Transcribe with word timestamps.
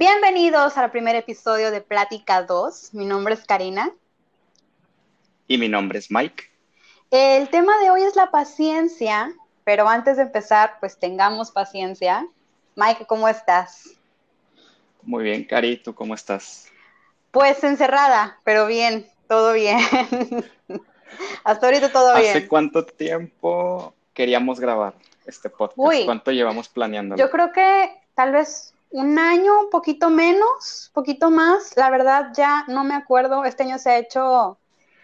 Bienvenidos 0.00 0.78
al 0.78 0.92
primer 0.92 1.16
episodio 1.16 1.72
de 1.72 1.80
Plática 1.80 2.44
2. 2.44 2.94
Mi 2.94 3.04
nombre 3.04 3.34
es 3.34 3.44
Karina. 3.44 3.90
Y 5.48 5.58
mi 5.58 5.68
nombre 5.68 5.98
es 5.98 6.08
Mike. 6.08 6.44
El 7.10 7.48
tema 7.48 7.76
de 7.80 7.90
hoy 7.90 8.02
es 8.02 8.14
la 8.14 8.30
paciencia, 8.30 9.32
pero 9.64 9.88
antes 9.88 10.16
de 10.16 10.22
empezar, 10.22 10.76
pues 10.78 11.00
tengamos 11.00 11.50
paciencia. 11.50 12.28
Mike, 12.76 13.06
¿cómo 13.06 13.28
estás? 13.28 13.90
Muy 15.02 15.24
bien, 15.24 15.42
Cari, 15.42 15.78
¿tú 15.78 15.92
cómo 15.92 16.14
estás? 16.14 16.68
Pues 17.32 17.64
encerrada, 17.64 18.38
pero 18.44 18.68
bien, 18.68 19.04
todo 19.26 19.52
bien. 19.52 19.80
Hasta 21.42 21.66
ahorita 21.66 21.90
todo 21.90 22.14
bien. 22.14 22.30
¿Hace 22.30 22.46
cuánto 22.46 22.86
tiempo 22.86 23.92
queríamos 24.14 24.60
grabar 24.60 24.94
este 25.26 25.50
podcast? 25.50 26.04
¿Cuánto 26.04 26.30
llevamos 26.30 26.68
planeando? 26.68 27.16
Yo 27.16 27.32
creo 27.32 27.50
que 27.50 28.00
tal 28.14 28.30
vez 28.30 28.74
un 28.90 29.18
año, 29.18 29.60
un 29.60 29.70
poquito 29.70 30.10
menos, 30.10 30.90
poquito 30.94 31.30
más. 31.30 31.76
La 31.76 31.90
verdad 31.90 32.32
ya 32.34 32.64
no 32.68 32.84
me 32.84 32.94
acuerdo. 32.94 33.44
Este 33.44 33.64
año 33.64 33.78
se 33.78 33.90
ha 33.90 33.98
hecho 33.98 34.58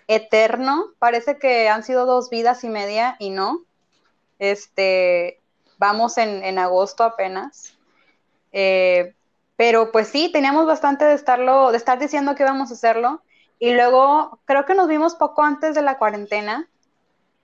eterno. 0.08 0.86
Parece 0.98 1.38
que 1.38 1.68
han 1.68 1.82
sido 1.82 2.06
dos 2.06 2.30
vidas 2.30 2.64
y 2.64 2.68
media 2.68 3.16
y 3.18 3.30
no. 3.30 3.62
Este, 4.38 5.40
vamos 5.78 6.18
en, 6.18 6.58
agosto 6.58 7.04
apenas. 7.04 7.76
Eh, 8.52 9.14
pero 9.56 9.92
pues 9.92 10.08
sí, 10.08 10.30
teníamos 10.32 10.66
bastante 10.66 11.04
de 11.04 11.14
estarlo, 11.14 11.70
de 11.70 11.76
estar 11.76 11.98
diciendo 11.98 12.34
que 12.34 12.42
íbamos 12.42 12.70
a 12.70 12.74
hacerlo. 12.74 13.22
Y 13.58 13.74
luego 13.74 14.40
creo 14.46 14.64
que 14.64 14.74
nos 14.74 14.88
vimos 14.88 15.14
poco 15.14 15.42
antes 15.42 15.74
de 15.74 15.82
la 15.82 15.98
cuarentena. 15.98 16.68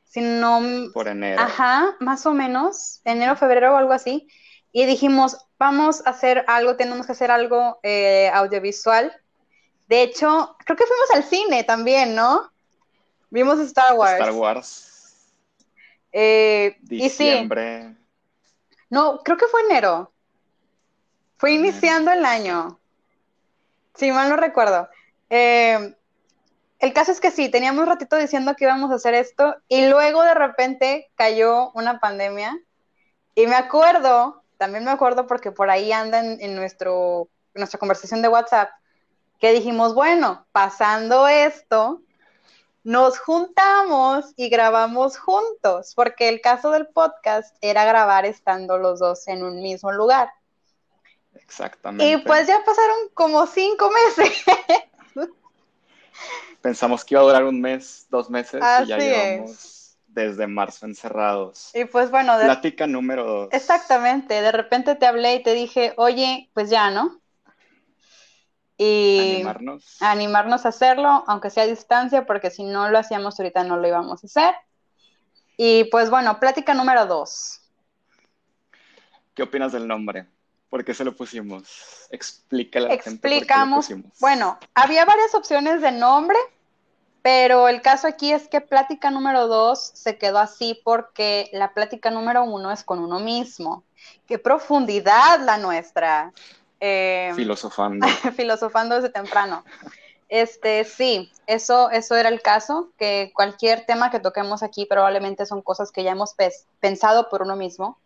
Si 0.04 0.20
no. 0.20 0.60
Por 0.92 1.06
enero. 1.06 1.40
Ajá, 1.40 1.96
más 2.00 2.26
o 2.26 2.32
menos. 2.32 3.00
Enero, 3.04 3.36
febrero 3.36 3.74
o 3.74 3.76
algo 3.76 3.92
así 3.92 4.26
y 4.72 4.86
dijimos, 4.86 5.36
vamos 5.58 6.06
a 6.06 6.10
hacer 6.10 6.44
algo, 6.46 6.76
tenemos 6.76 7.06
que 7.06 7.12
hacer 7.12 7.30
algo 7.30 7.80
eh, 7.82 8.30
audiovisual. 8.32 9.12
De 9.88 10.02
hecho, 10.02 10.56
creo 10.64 10.76
que 10.76 10.86
fuimos 10.86 11.10
al 11.12 11.24
cine 11.24 11.64
también, 11.64 12.14
¿no? 12.14 12.50
Vimos 13.30 13.58
Star 13.60 13.94
Wars. 13.94 14.20
Star 14.20 14.32
Wars. 14.32 15.32
Eh, 16.12 16.76
Diciembre. 16.82 17.80
Y 17.80 17.94
sí. 17.94 17.96
No, 18.90 19.20
creo 19.24 19.36
que 19.36 19.46
fue 19.46 19.62
enero. 19.62 20.12
Fue 21.36 21.52
iniciando 21.52 22.12
el 22.12 22.24
año. 22.24 22.78
Si 23.94 24.10
mal 24.12 24.28
no 24.28 24.36
recuerdo. 24.36 24.88
Eh, 25.30 25.94
el 26.78 26.92
caso 26.92 27.12
es 27.12 27.20
que 27.20 27.30
sí, 27.30 27.48
teníamos 27.48 27.82
un 27.82 27.88
ratito 27.88 28.16
diciendo 28.16 28.56
que 28.56 28.64
íbamos 28.64 28.90
a 28.90 28.94
hacer 28.94 29.14
esto 29.14 29.56
y 29.68 29.86
luego 29.86 30.22
de 30.22 30.34
repente 30.34 31.10
cayó 31.14 31.70
una 31.72 32.00
pandemia. 32.00 32.58
Y 33.34 33.46
me 33.46 33.54
acuerdo 33.54 34.39
también 34.60 34.84
me 34.84 34.90
acuerdo 34.90 35.26
porque 35.26 35.52
por 35.52 35.70
ahí 35.70 35.90
andan 35.90 36.36
en, 36.38 36.54
nuestro, 36.54 37.30
nuestra 37.54 37.78
conversación 37.78 38.20
de 38.20 38.28
WhatsApp, 38.28 38.68
que 39.38 39.54
dijimos, 39.54 39.94
bueno, 39.94 40.46
pasando 40.52 41.26
esto, 41.28 42.02
nos 42.84 43.18
juntamos 43.18 44.34
y 44.36 44.50
grabamos 44.50 45.16
juntos, 45.16 45.94
porque 45.96 46.28
el 46.28 46.42
caso 46.42 46.72
del 46.72 46.88
podcast 46.88 47.56
era 47.62 47.86
grabar 47.86 48.26
estando 48.26 48.76
los 48.76 49.00
dos 49.00 49.28
en 49.28 49.42
un 49.44 49.62
mismo 49.62 49.92
lugar. 49.92 50.30
Exactamente. 51.36 52.12
Y 52.12 52.18
pues 52.18 52.46
ya 52.46 52.62
pasaron 52.62 53.08
como 53.14 53.46
cinco 53.46 53.90
meses. 53.90 54.44
Pensamos 56.60 57.02
que 57.02 57.14
iba 57.14 57.22
a 57.22 57.24
durar 57.24 57.44
un 57.44 57.62
mes, 57.62 58.06
dos 58.10 58.28
meses, 58.28 58.62
y 58.82 58.86
ya 58.88 58.98
llevamos 58.98 59.79
desde 60.12 60.46
marzo 60.46 60.86
encerrados. 60.86 61.70
Y 61.74 61.84
pues 61.84 62.10
bueno, 62.10 62.38
de... 62.38 62.44
plática 62.44 62.86
número 62.86 63.24
dos. 63.24 63.48
Exactamente, 63.52 64.40
de 64.40 64.52
repente 64.52 64.94
te 64.94 65.06
hablé 65.06 65.36
y 65.36 65.42
te 65.42 65.54
dije, 65.54 65.94
oye, 65.96 66.50
pues 66.54 66.70
ya, 66.70 66.90
¿no? 66.90 67.20
Y 68.76 69.34
animarnos. 69.34 70.00
animarnos 70.00 70.64
a 70.64 70.70
hacerlo, 70.70 71.24
aunque 71.26 71.50
sea 71.50 71.64
a 71.64 71.66
distancia, 71.66 72.24
porque 72.24 72.50
si 72.50 72.64
no 72.64 72.88
lo 72.88 72.98
hacíamos 72.98 73.38
ahorita 73.38 73.62
no 73.64 73.76
lo 73.76 73.86
íbamos 73.86 74.24
a 74.24 74.26
hacer. 74.26 74.54
Y 75.56 75.84
pues 75.84 76.08
bueno, 76.08 76.40
plática 76.40 76.72
número 76.72 77.04
dos. 77.04 77.60
¿Qué 79.34 79.42
opinas 79.42 79.72
del 79.72 79.86
nombre? 79.86 80.26
¿Por 80.70 80.84
qué 80.84 80.94
se 80.94 81.04
lo 81.04 81.14
pusimos? 81.14 82.08
Explícale 82.10 82.86
a 82.86 82.88
la 82.88 82.94
Explicamos. 82.94 83.86
Gente 83.88 84.04
por 84.04 84.12
qué 84.12 84.18
Bueno, 84.20 84.58
había 84.74 85.04
varias 85.04 85.34
opciones 85.34 85.82
de 85.82 85.92
nombre 85.92 86.38
pero 87.22 87.68
el 87.68 87.82
caso 87.82 88.06
aquí 88.06 88.32
es 88.32 88.48
que 88.48 88.60
plática 88.60 89.10
número 89.10 89.46
dos 89.46 89.90
se 89.94 90.16
quedó 90.16 90.38
así 90.38 90.80
porque 90.84 91.50
la 91.52 91.74
plática 91.74 92.10
número 92.10 92.44
uno 92.44 92.70
es 92.70 92.82
con 92.82 92.98
uno 92.98 93.20
mismo. 93.20 93.84
Qué 94.26 94.38
profundidad 94.38 95.40
la 95.40 95.58
nuestra. 95.58 96.32
Eh, 96.80 97.32
filosofando. 97.36 98.06
filosofando 98.36 98.94
desde 98.94 99.10
temprano. 99.10 99.64
Este, 100.30 100.84
sí, 100.84 101.30
eso, 101.46 101.90
eso 101.90 102.14
era 102.14 102.28
el 102.28 102.40
caso, 102.40 102.90
que 102.96 103.32
cualquier 103.34 103.84
tema 103.84 104.10
que 104.12 104.20
toquemos 104.20 104.62
aquí 104.62 104.86
probablemente 104.86 105.44
son 105.44 105.60
cosas 105.60 105.90
que 105.90 106.04
ya 106.04 106.12
hemos 106.12 106.36
pensado 106.78 107.28
por 107.28 107.42
uno 107.42 107.56
mismo, 107.56 107.98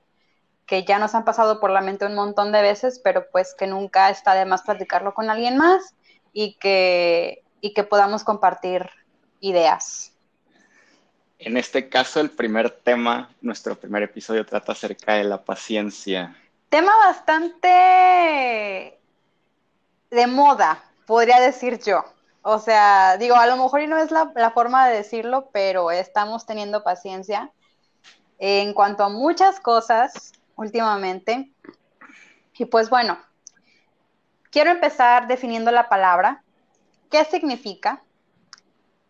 que 0.65 0.85
ya 0.85 0.99
nos 0.99 1.15
han 1.15 1.27
pasado 1.27 1.61
por 1.61 1.71
la 1.71 1.83
mente 1.83 2.07
un 2.07 2.15
montón 2.15 2.51
de 2.51 2.63
veces, 2.63 2.99
pero 3.05 3.27
pues 3.31 3.55
que 3.55 3.67
nunca 3.67 4.09
está 4.09 4.35
de 4.35 4.47
más 4.47 4.63
platicarlo 4.63 5.13
con 5.13 5.29
alguien 5.29 5.59
más 5.59 5.95
y 6.33 6.55
que, 6.55 7.45
y 7.61 7.75
que 7.75 7.85
podamos 7.85 8.25
compartir 8.25 8.89
ideas. 9.45 10.13
En 11.39 11.57
este 11.59 11.89
caso, 11.89 12.21
el 12.21 12.31
primer 12.31 12.71
tema, 12.71 13.29
nuestro 13.43 13.75
primer 13.75 14.03
episodio 14.03 14.47
trata 14.47 14.73
acerca 14.73 15.15
de 15.15 15.25
la 15.25 15.45
paciencia. 15.45 16.35
Tema 16.71 16.97
bastante 16.99 18.99
de 20.11 20.27
moda, 20.27 20.83
podría 21.07 21.41
decir 21.41 21.79
yo. 21.85 22.05
O 22.41 22.59
sea, 22.59 23.19
digo, 23.19 23.37
a 23.37 23.47
lo 23.47 23.57
mejor 23.57 23.83
y 23.83 23.87
no 23.87 23.99
es 23.99 24.11
la, 24.11 24.33
la 24.35 24.51
forma 24.53 24.89
de 24.89 24.97
decirlo, 24.97 25.51
pero 25.53 25.91
estamos 25.91 26.47
teniendo 26.47 26.83
paciencia 26.83 27.51
en 28.39 28.73
cuanto 28.73 29.05
a 29.05 29.11
muchas 29.11 29.61
cosas 29.61 30.33
últimamente. 30.57 31.51
Y 32.57 32.65
pues 32.65 32.89
bueno, 32.89 33.19
quiero 34.51 34.71
empezar 34.71 35.27
definiendo 35.27 35.71
la 35.71 35.91
palabra. 35.91 36.43
¿Qué 37.11 37.25
significa? 37.25 38.03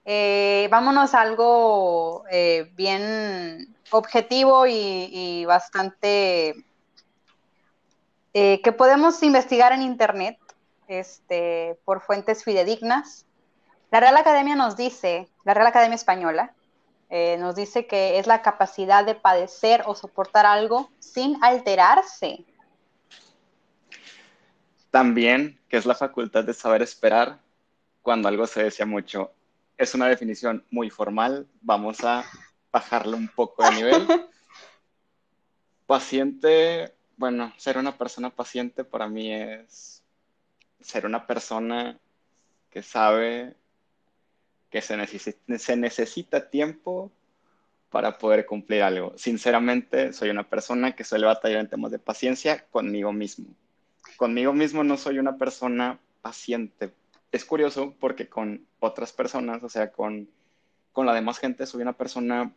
Eh, 0.07 0.69
vámonos 0.71 1.15
a 1.15 1.23
algo 1.23 2.25
eh, 2.31 2.71
bien 2.75 3.75
objetivo 3.91 4.67
y, 4.67 5.45
bastante 5.47 6.55
eh, 8.35 8.61
que 8.63 8.73
podemos 8.73 9.23
investigar 9.23 9.73
en 9.73 9.83
internet 9.83 10.39
este, 10.89 11.79
por 11.85 12.03
fuentes 12.03 12.45
fidedignas. 12.45 13.25
La 13.91 14.01
Real 14.01 14.17
Academia 14.17 14.57
nos 14.57 14.77
dice, 14.77 15.29
la 15.45 15.55
Real 15.55 15.69
Academia 15.69 15.97
Española, 15.97 16.53
nos 17.39 17.55
dice 17.55 17.87
que 17.87 18.19
es 18.19 18.27
la 18.27 18.43
capacidad 18.43 19.05
de 19.05 19.15
padecer 19.15 19.85
o 19.87 19.95
soportar 19.95 20.47
algo 20.47 20.91
sin 20.99 21.39
alterarse. 21.45 22.45
También 24.91 25.61
que 25.69 25.77
es 25.77 25.87
la 25.87 25.95
facultad 25.95 26.43
de 26.43 26.55
saber 26.55 26.83
esperar 26.83 27.39
cuando 28.03 28.27
algo 28.27 28.49
se 28.49 28.65
desea 28.65 28.85
mucho 28.85 29.31
es 29.77 29.95
una 29.95 30.09
definición 30.09 30.65
muy 30.71 30.91
formal, 30.91 31.47
vamos 31.61 32.03
a 32.05 32.25
bajarle 32.73 33.17
un 33.17 33.29
poco 33.29 33.65
de 33.65 33.77
nivel. 33.77 34.07
Paciente, 35.87 36.95
bueno, 37.17 37.53
ser 37.57 37.79
una 37.79 37.97
persona 37.97 38.31
paciente 38.31 38.85
para 38.85 39.09
mí 39.09 39.33
es 39.33 40.03
ser 40.81 41.07
una 41.07 41.27
persona 41.27 41.99
que 42.71 42.83
sabe 42.83 43.55
que 44.71 44.81
se 44.81 45.77
necesita 45.77 46.51
tiempo 46.51 47.13
para 47.91 48.19
poder 48.19 48.45
cumplir 48.45 48.83
algo. 48.83 49.13
Sinceramente, 49.17 50.13
soy 50.13 50.31
una 50.31 50.49
persona 50.49 50.97
que 50.97 51.05
suele 51.05 51.27
batallar 51.27 51.61
en 51.61 51.69
temas 51.69 51.93
de 51.93 52.01
paciencia 52.01 52.67
conmigo 52.73 53.13
mismo. 53.13 53.47
Conmigo 54.17 54.53
mismo 54.53 54.83
no 54.83 54.97
soy 54.97 55.21
una 55.21 55.39
persona 55.39 56.01
paciente 56.21 56.93
es 57.35 57.45
curioso 57.45 57.95
porque 57.99 58.29
con 58.29 58.65
otras 58.79 59.13
personas, 59.13 59.63
o 59.65 59.69
sea, 59.69 59.91
con, 59.91 60.29
con 60.93 61.05
la 61.05 61.15
demás 61.15 61.39
gente, 61.39 61.67
soy 61.67 61.83
una 61.83 61.95
persona 61.95 62.53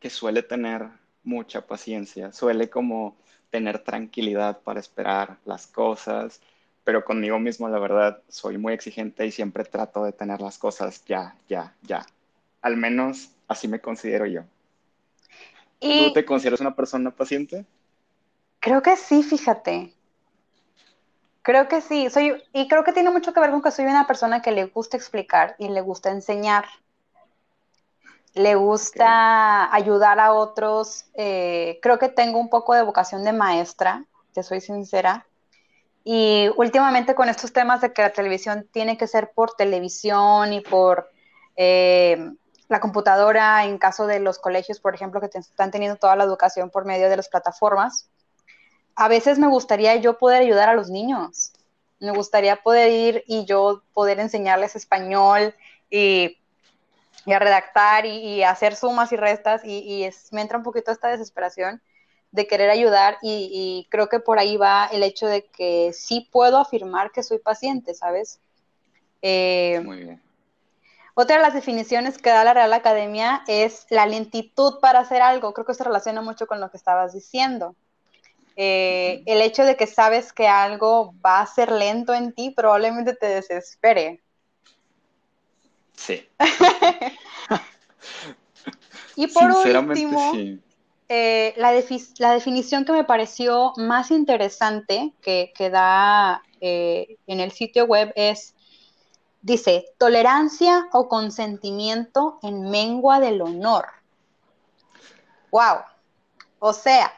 que 0.00 0.08
suele 0.08 0.42
tener 0.42 0.88
mucha 1.24 1.66
paciencia, 1.66 2.32
suele 2.32 2.70
como 2.70 3.16
tener 3.50 3.80
tranquilidad 3.80 4.60
para 4.60 4.80
esperar 4.80 5.36
las 5.44 5.66
cosas, 5.66 6.40
pero 6.84 7.04
conmigo 7.04 7.38
mismo, 7.38 7.68
la 7.68 7.78
verdad, 7.78 8.22
soy 8.28 8.56
muy 8.56 8.72
exigente 8.72 9.26
y 9.26 9.30
siempre 9.30 9.64
trato 9.64 10.04
de 10.04 10.12
tener 10.12 10.40
las 10.40 10.56
cosas 10.56 11.04
ya, 11.04 11.36
ya, 11.46 11.74
ya. 11.82 12.06
Al 12.62 12.78
menos 12.78 13.30
así 13.46 13.68
me 13.68 13.80
considero 13.80 14.24
yo. 14.24 14.44
¿Tú 15.80 16.12
te 16.14 16.24
consideras 16.24 16.62
una 16.62 16.74
persona 16.74 17.10
paciente? 17.10 17.66
Creo 18.60 18.80
que 18.80 18.96
sí, 18.96 19.22
fíjate. 19.22 19.92
Creo 21.44 21.68
que 21.68 21.82
sí, 21.82 22.08
soy, 22.08 22.42
y 22.54 22.68
creo 22.68 22.84
que 22.84 22.94
tiene 22.94 23.10
mucho 23.10 23.34
que 23.34 23.40
ver 23.40 23.50
con 23.50 23.60
que 23.60 23.70
soy 23.70 23.84
una 23.84 24.06
persona 24.06 24.40
que 24.40 24.50
le 24.50 24.64
gusta 24.64 24.96
explicar 24.96 25.54
y 25.58 25.68
le 25.68 25.82
gusta 25.82 26.10
enseñar. 26.10 26.64
Le 28.32 28.54
gusta 28.54 29.72
ayudar 29.72 30.20
a 30.20 30.32
otros. 30.32 31.04
Eh, 31.12 31.80
creo 31.82 31.98
que 31.98 32.08
tengo 32.08 32.38
un 32.38 32.48
poco 32.48 32.72
de 32.72 32.80
vocación 32.80 33.24
de 33.24 33.34
maestra, 33.34 34.06
te 34.32 34.42
soy 34.42 34.62
sincera. 34.62 35.26
Y 36.02 36.48
últimamente 36.56 37.14
con 37.14 37.28
estos 37.28 37.52
temas 37.52 37.82
de 37.82 37.92
que 37.92 38.00
la 38.00 38.14
televisión 38.14 38.66
tiene 38.72 38.96
que 38.96 39.06
ser 39.06 39.32
por 39.34 39.52
televisión 39.52 40.50
y 40.54 40.62
por 40.62 41.10
eh, 41.56 42.26
la 42.68 42.80
computadora, 42.80 43.66
en 43.66 43.76
caso 43.76 44.06
de 44.06 44.18
los 44.18 44.38
colegios, 44.38 44.80
por 44.80 44.94
ejemplo, 44.94 45.20
que 45.20 45.28
están 45.38 45.70
teniendo 45.70 45.98
toda 45.98 46.16
la 46.16 46.24
educación 46.24 46.70
por 46.70 46.86
medio 46.86 47.10
de 47.10 47.18
las 47.18 47.28
plataformas, 47.28 48.08
a 48.96 49.08
veces 49.08 49.38
me 49.38 49.48
gustaría 49.48 49.96
yo 49.96 50.18
poder 50.18 50.42
ayudar 50.42 50.68
a 50.68 50.74
los 50.74 50.90
niños. 50.90 51.52
Me 52.00 52.12
gustaría 52.12 52.56
poder 52.56 52.90
ir 52.90 53.24
y 53.26 53.44
yo 53.44 53.82
poder 53.92 54.20
enseñarles 54.20 54.76
español 54.76 55.54
y, 55.90 56.38
a 57.26 57.38
redactar 57.38 58.06
y, 58.06 58.42
hacer 58.42 58.76
sumas 58.76 59.12
y 59.12 59.16
restas 59.16 59.62
y, 59.64 60.08
me 60.30 60.42
entra 60.42 60.58
un 60.58 60.64
poquito 60.64 60.92
esta 60.92 61.08
desesperación 61.08 61.80
de 62.30 62.46
querer 62.46 62.70
ayudar 62.70 63.18
y, 63.22 63.86
creo 63.90 64.08
que 64.08 64.20
por 64.20 64.38
ahí 64.38 64.56
va 64.56 64.88
el 64.92 65.02
hecho 65.02 65.26
de 65.26 65.46
que 65.46 65.92
sí 65.92 66.28
puedo 66.30 66.58
afirmar 66.58 67.12
que 67.12 67.22
soy 67.22 67.38
paciente, 67.38 67.94
¿sabes? 67.94 68.40
Eh, 69.22 69.80
Muy 69.84 69.98
bien. 69.98 70.24
Otra 71.16 71.36
de 71.36 71.42
las 71.42 71.54
definiciones 71.54 72.18
que 72.18 72.30
da 72.30 72.42
la 72.42 72.54
Real 72.54 72.72
Academia 72.72 73.44
es 73.46 73.86
la 73.88 74.04
lentitud 74.04 74.80
para 74.80 74.98
hacer 74.98 75.22
algo. 75.22 75.54
Creo 75.54 75.64
que 75.64 75.74
se 75.74 75.84
relaciona 75.84 76.22
mucho 76.22 76.48
con 76.48 76.60
lo 76.60 76.70
que 76.72 76.76
estabas 76.76 77.12
diciendo. 77.12 77.76
Eh, 78.56 79.22
el 79.26 79.42
hecho 79.42 79.64
de 79.64 79.76
que 79.76 79.86
sabes 79.86 80.32
que 80.32 80.46
algo 80.46 81.14
va 81.24 81.40
a 81.40 81.46
ser 81.46 81.72
lento 81.72 82.14
en 82.14 82.32
ti 82.32 82.50
probablemente 82.50 83.14
te 83.14 83.26
desespere. 83.26 84.22
Sí. 85.96 86.28
y 89.16 89.26
por 89.28 89.50
último, 89.50 90.32
eh, 91.08 91.54
la, 91.56 91.72
definición 91.72 92.84
que 92.84 92.92
me 92.92 93.04
pareció 93.04 93.72
más 93.76 94.10
interesante 94.10 95.12
que, 95.20 95.70
da 95.70 96.42
eh, 96.60 97.16
en 97.26 97.40
el 97.40 97.50
sitio 97.50 97.86
web 97.86 98.12
es, 98.14 98.54
dice, 99.42 99.86
tolerancia 99.98 100.88
o 100.92 101.08
consentimiento 101.08 102.38
en 102.42 102.70
mengua 102.70 103.18
del 103.18 103.42
honor. 103.42 103.86
¡Wow! 105.50 105.78
O 106.58 106.72
sea, 106.72 107.12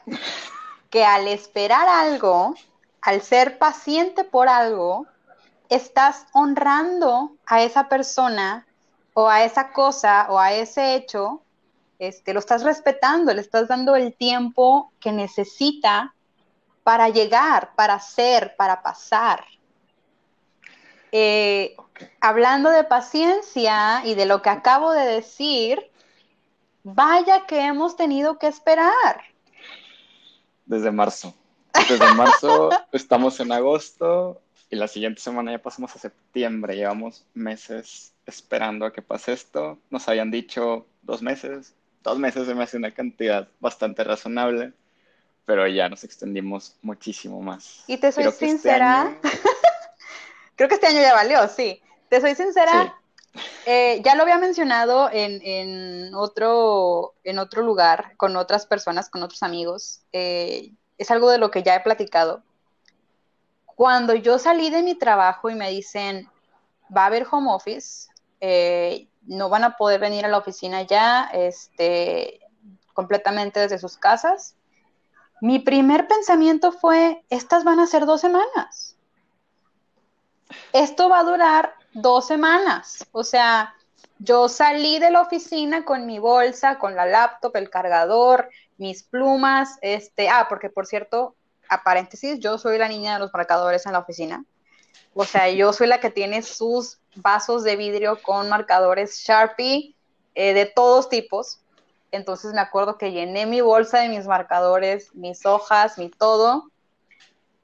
que 0.91 1.05
al 1.05 1.29
esperar 1.29 1.89
algo, 1.89 2.55
al 3.01 3.23
ser 3.23 3.59
paciente 3.59 4.25
por 4.25 4.49
algo, 4.49 5.07
estás 5.69 6.27
honrando 6.33 7.37
a 7.47 7.63
esa 7.63 7.89
persona 7.89 8.67
o 9.15 9.29
a 9.29 9.45
esa 9.45 9.73
cosa 9.73 10.27
o 10.31 10.39
a 10.39 10.53
ese 10.53 10.95
hecho, 10.95 11.43
este, 11.99 12.35
lo 12.35 12.41
estás 12.41 12.63
respetando, 12.63 13.33
le 13.33 13.41
estás 13.41 13.69
dando 13.69 13.97
el 13.97 14.15
tiempo 14.15 14.93
que 15.01 15.13
necesita 15.13 16.15
para 16.85 17.09
llegar, 17.09 17.75
para 17.75 17.99
ser, 17.99 18.55
para 18.57 18.83
pasar. 18.83 19.45
Eh, 21.11 21.75
hablando 22.21 22.71
de 22.71 22.85
paciencia 22.85 24.03
y 24.05 24.15
de 24.15 24.27
lo 24.27 24.43
que 24.43 24.51
acabo 24.51 24.93
de 24.93 25.07
decir, 25.07 25.91
vaya 26.85 27.47
que 27.47 27.63
hemos 27.63 27.97
tenido 27.97 28.39
que 28.39 28.49
esperar 28.49 29.23
desde 30.67 30.91
marzo. 30.91 31.35
Desde 31.89 32.15
marzo 32.15 32.71
estamos 32.93 33.41
en 33.41 33.53
agosto 33.53 34.43
y 34.69 34.77
la 34.77 34.89
siguiente 34.89 35.21
semana 35.21 35.53
ya 35.53 35.63
pasamos 35.63 35.95
a 35.97 35.99
septiembre. 35.99 36.77
Llevamos 36.77 37.25
meses 37.35 38.13
esperando 38.27 38.85
a 38.85 38.93
que 38.93 39.03
pase 39.03 39.33
esto. 39.33 39.79
Nos 39.91 40.09
habían 40.09 40.31
dicho 40.31 40.87
dos 41.03 41.23
meses. 41.23 41.75
Dos 42.03 42.19
meses 42.19 42.47
se 42.47 42.55
me 42.55 42.65
hace 42.65 42.77
una 42.77 42.93
cantidad 42.93 43.49
bastante 43.59 44.05
razonable, 44.05 44.73
pero 45.45 45.67
ya 45.67 45.89
nos 45.89 46.05
extendimos 46.05 46.77
muchísimo 46.83 47.41
más. 47.41 47.85
Y 47.87 47.97
te 47.97 48.13
soy 48.13 48.25
este 48.25 48.49
sincera. 48.49 49.17
Creo 50.57 50.69
que 50.69 50.77
este 50.77 50.87
año 50.87 51.01
ya 51.01 51.15
valió, 51.15 51.49
sí. 51.49 51.81
Te 52.09 52.21
soy 52.21 52.35
sincera. 52.35 52.97
Eh, 53.67 54.01
ya 54.05 54.15
lo 54.15 54.23
había 54.23 54.39
mencionado 54.39 55.11
en, 55.13 56.15
otro, 56.15 57.15
en 57.25 57.39
otro 57.39 57.63
lugar, 57.63 58.17
con 58.17 58.37
otras 58.37 58.67
personas, 58.67 59.11
con 59.11 59.23
otros 59.23 59.43
amigos. 59.43 60.03
Eh, 60.13 60.73
es 60.99 61.11
algo 61.11 61.31
de 61.31 61.39
lo 61.39 61.51
que 61.51 61.63
ya 61.63 61.75
he 61.75 61.81
platicado. 61.81 62.43
Cuando 63.67 64.15
yo 64.15 64.39
salí 64.39 64.71
de 64.71 64.83
mi 64.83 64.95
trabajo 64.95 65.51
y 65.51 65.55
me 65.55 65.71
dicen, 65.71 66.29
va 66.97 67.03
a 67.03 67.07
haber 67.07 67.27
home 67.31 67.53
office, 67.53 68.09
eh, 68.41 69.09
no 69.23 69.49
van 69.49 69.65
a 69.65 69.77
poder 69.77 70.01
venir 70.01 70.25
a 70.25 70.29
la 70.29 70.39
oficina 70.39 70.83
ya, 70.83 71.29
este, 71.33 72.41
completamente 72.95 73.61
desde 73.61 73.79
sus 73.79 73.97
casas, 73.97 74.57
mi 75.41 75.59
primer 75.59 76.09
pensamiento 76.09 76.73
fue, 76.73 77.23
estas 77.29 77.65
van 77.65 77.81
a 77.81 77.87
ser 77.87 78.07
dos 78.07 78.21
semanas. 78.21 78.97
Esto 80.73 81.09
va 81.09 81.21
a 81.21 81.25
durar 81.25 81.75
dos 81.97 82.27
semanas. 82.27 83.07
O 83.13 83.25
sea, 83.25 83.75
yo 84.19 84.49
salí 84.49 84.99
de 84.99 85.11
la 85.11 85.23
oficina 85.23 85.85
con 85.85 86.07
mi 86.07 86.19
bolsa, 86.19 86.79
con 86.79 86.95
la 86.95 87.07
laptop, 87.07 87.57
el 87.57 87.71
cargador, 87.71 88.51
mis 88.79 89.03
plumas, 89.03 89.79
este, 89.81 90.29
ah, 90.29 90.47
porque 90.49 90.69
por 90.71 90.87
cierto, 90.87 91.35
a 91.69 91.83
paréntesis, 91.83 92.39
yo 92.39 92.59
soy 92.59 92.79
la 92.79 92.89
niña 92.89 93.15
de 93.15 93.21
los 93.21 93.33
marcadores 93.33 93.87
en 93.87 93.93
la 93.93 94.01
oficina. 94.01 94.45
O 95.15 95.25
sea, 95.25 95.51
yo 95.51 95.73
soy 95.73 95.87
la 95.87 96.01
que 96.01 96.11
tiene 96.11 96.43
sus 96.43 96.99
vasos 97.17 97.65
de 97.65 97.77
vidrio 97.77 98.21
con 98.23 98.49
marcadores 98.49 99.19
Sharpie 99.19 99.95
eh, 100.35 100.55
de 100.55 100.67
todos 100.67 101.09
tipos. 101.09 101.61
Entonces 102.13 102.53
me 102.53 102.61
acuerdo 102.61 102.99
que 102.99 103.13
llené 103.13 103.47
mi 103.47 103.61
bolsa 103.61 104.01
de 104.01 104.09
mis 104.09 104.27
marcadores, 104.27 105.15
mis 105.15 105.45
hojas, 105.47 105.99
mi 105.99 106.11
todo. 106.11 106.71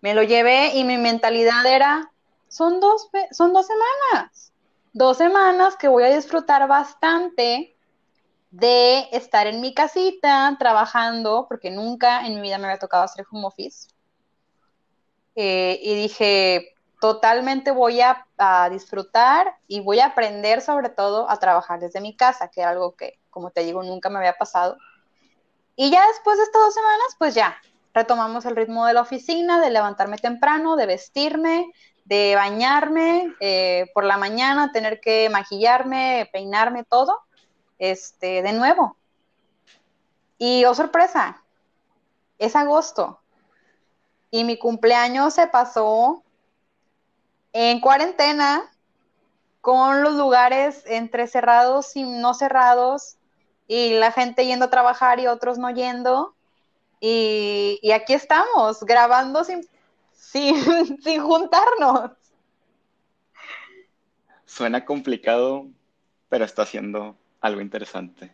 Me 0.00 0.14
lo 0.14 0.22
llevé 0.22 0.74
y 0.74 0.84
mi 0.84 0.96
mentalidad 0.96 1.64
era, 1.64 2.11
son 2.52 2.80
dos, 2.80 3.08
son 3.30 3.54
dos 3.54 3.66
semanas. 3.66 4.52
Dos 4.92 5.16
semanas 5.16 5.74
que 5.76 5.88
voy 5.88 6.04
a 6.04 6.14
disfrutar 6.14 6.68
bastante 6.68 7.74
de 8.50 9.08
estar 9.12 9.46
en 9.46 9.62
mi 9.62 9.72
casita 9.72 10.54
trabajando, 10.58 11.46
porque 11.48 11.70
nunca 11.70 12.26
en 12.26 12.34
mi 12.34 12.42
vida 12.42 12.58
me 12.58 12.66
había 12.66 12.78
tocado 12.78 13.04
hacer 13.04 13.24
home 13.30 13.46
office. 13.46 13.88
Eh, 15.34 15.80
y 15.82 15.94
dije, 15.94 16.74
totalmente 17.00 17.70
voy 17.70 18.02
a, 18.02 18.26
disfrutar 18.70 19.54
y 19.66 19.80
voy 19.80 20.00
a 20.00 20.06
aprender 20.06 20.60
sobre 20.60 20.90
todo 20.90 21.30
a 21.30 21.38
trabajar 21.38 21.80
desde 21.80 22.00
mi 22.00 22.16
casa, 22.16 22.48
que 22.48 22.60
era 22.60 22.70
algo 22.70 22.96
que, 22.96 23.18
como 23.30 23.50
te 23.50 23.62
digo, 23.62 23.82
nunca 23.82 24.10
me 24.10 24.18
había 24.18 24.36
pasado. 24.36 24.76
Y 25.74 25.90
ya 25.90 26.06
después 26.08 26.36
de 26.36 26.42
estas 26.42 26.60
dos 26.60 26.74
semanas, 26.74 27.16
pues 27.18 27.34
ya, 27.34 27.56
retomamos 27.94 28.44
el 28.44 28.56
ritmo 28.56 28.84
de 28.86 28.94
la 28.94 29.02
oficina, 29.02 29.60
de 29.60 29.70
levantarme 29.70 30.18
temprano, 30.18 30.76
de 30.76 30.86
vestirme, 30.86 31.72
de 32.12 32.34
bañarme 32.34 33.34
eh, 33.40 33.90
por 33.94 34.04
la 34.04 34.18
mañana, 34.18 34.70
tener 34.70 35.00
que 35.00 35.30
maquillarme, 35.30 36.28
peinarme, 36.30 36.84
todo, 36.84 37.18
este, 37.78 38.42
de 38.42 38.52
nuevo. 38.52 38.98
Y 40.36 40.66
oh 40.66 40.74
sorpresa, 40.74 41.42
es 42.38 42.54
agosto. 42.54 43.18
Y 44.30 44.44
mi 44.44 44.58
cumpleaños 44.58 45.32
se 45.32 45.46
pasó 45.46 46.22
en 47.54 47.80
cuarentena 47.80 48.70
con 49.62 50.02
los 50.02 50.12
lugares 50.12 50.82
entre 50.84 51.26
cerrados 51.28 51.96
y 51.96 52.02
no 52.02 52.34
cerrados 52.34 53.16
y 53.66 53.94
la 53.94 54.12
gente 54.12 54.44
yendo 54.44 54.66
a 54.66 54.70
trabajar 54.70 55.18
y 55.18 55.28
otros 55.28 55.56
no 55.56 55.70
yendo. 55.70 56.34
Y, 57.00 57.78
y 57.80 57.92
aquí 57.92 58.12
estamos, 58.12 58.84
grabando 58.84 59.44
sin 59.44 59.66
sin, 61.02 61.20
juntarnos. 61.20 62.12
Suena 64.46 64.84
complicado, 64.84 65.66
pero 66.30 66.44
está 66.44 66.62
haciendo 66.62 67.16
algo 67.40 67.60
interesante. 67.60 68.32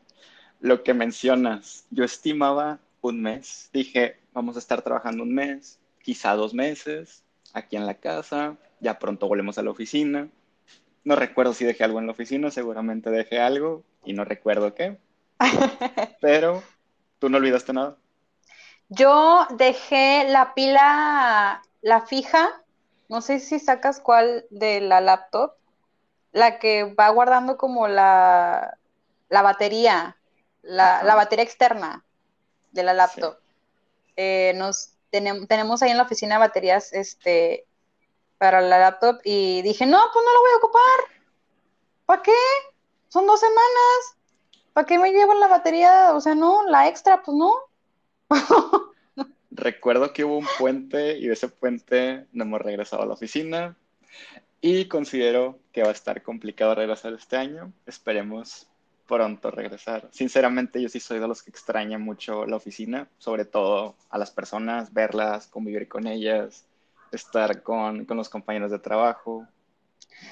Lo 0.61 0.85
que 0.85 0.95
mencionas, 0.95 1.87
yo 1.90 2.05
estimaba 2.05 2.78
un 3.00 3.21
mes. 3.21 3.71
Dije, 3.73 4.21
vamos 4.33 4.57
a 4.57 4.61
estar 4.61 4.83
trabajando 4.83 5.25
un 5.25 5.35
mes, 5.35 5.81
quizá 6.02 6.35
dos 6.35 6.55
meses, 6.55 7.25
aquí 7.52 7.76
en 7.76 7.87
la 7.87 7.95
casa, 7.95 8.57
ya 8.81 8.99
pronto 8.99 9.26
volvemos 9.26 9.59
a 9.59 9.62
la 9.62 9.71
oficina. 9.71 10.28
No 11.02 11.17
recuerdo 11.17 11.52
si 11.52 11.64
dejé 11.64 11.83
algo 11.83 11.99
en 11.99 12.07
la 12.07 12.12
oficina, 12.12 12.50
seguramente 12.50 13.11
dejé 13.11 13.40
algo 13.40 13.83
y 14.05 14.12
no 14.12 14.25
recuerdo 14.25 14.75
qué. 14.75 14.99
Pero, 16.21 16.62
¿tú 17.19 17.28
no 17.28 17.38
olvidaste 17.38 17.73
nada? 17.73 17.97
Yo 18.88 19.47
dejé 19.50 20.28
la 20.28 20.55
pila 20.55 21.62
la 21.80 22.02
fija, 22.02 22.62
no 23.08 23.20
sé 23.20 23.40
si 23.40 23.58
sacas 23.58 24.00
cuál 24.00 24.47
de 24.50 24.80
la 24.80 25.00
laptop, 25.00 25.52
la 26.32 26.58
que 26.58 26.85
va 26.94 27.08
guardando 27.11 27.56
como 27.56 27.88
la, 27.88 28.78
la 29.28 29.42
batería, 29.42 30.16
la, 30.62 31.02
batería 31.14 31.44
externa 31.44 32.04
de 32.73 32.82
la 32.82 32.92
laptop. 32.92 33.38
Eh, 34.16 34.52
nos 34.56 34.94
tenemos 35.11 35.82
ahí 35.82 35.90
en 35.90 35.97
la 35.97 36.02
oficina 36.02 36.38
baterías 36.38 36.92
este, 36.92 37.66
para 38.37 38.61
la 38.61 38.78
laptop 38.78 39.20
y 39.25 39.62
dije, 39.62 39.87
no, 39.87 39.99
pues 40.12 40.25
no 40.25 40.32
lo 40.32 40.40
voy 40.40 40.50
a 40.52 40.56
ocupar. 40.56 41.18
¿Para 42.06 42.23
qué? 42.23 42.32
Son 43.08 43.26
dos 43.26 43.40
semanas. 43.40 44.16
¿Para 44.73 44.87
qué 44.87 44.99
me 44.99 45.12
llevo 45.12 45.35
la 45.35 45.49
batería? 45.49 46.12
O 46.14 46.20
sea, 46.20 46.35
no, 46.35 46.64
la 46.64 46.88
extra, 46.88 47.23
pues 47.23 47.37
no. 47.37 47.52
recuerdo 49.59 50.12
que 50.12 50.25
hubo 50.25 50.38
un 50.38 50.47
puente 50.59 51.19
y 51.19 51.27
de 51.27 51.33
ese 51.35 51.49
puente 51.49 52.27
no 52.33 52.45
hemos 52.45 52.61
regresado 52.61 53.03
a 53.03 53.07
la 53.07 53.15
oficina 53.15 53.77
y 54.61 54.87
considero 54.87 55.59
que 55.73 55.83
va 55.83 55.88
a 55.88 55.93
estar 55.93 56.23
complicado 56.23 56.75
regresar 56.75 57.12
este 57.12 57.37
año. 57.37 57.73
Esperemos 57.87 58.69
pronto 59.07 59.50
regresar. 59.50 60.09
Sinceramente, 60.12 60.81
yo 60.81 60.88
sí 60.88 61.00
soy 61.00 61.19
de 61.19 61.27
los 61.27 61.43
que 61.43 61.50
extraña 61.50 61.99
mucho 61.99 62.47
la 62.47 62.57
oficina, 62.57 63.09
sobre 63.19 63.45
todo 63.45 63.97
a 64.11 64.19
las 64.19 64.31
personas, 64.31 64.93
verlas, 64.93 65.47
convivir 65.47 65.88
con 65.88 66.07
ellas, 66.07 66.67
estar 67.11 67.62
con, 67.62 68.05
con 68.05 68.17
los 68.17 68.29
compañeros 68.29 68.71
de 68.71 68.79
trabajo. 68.79 69.47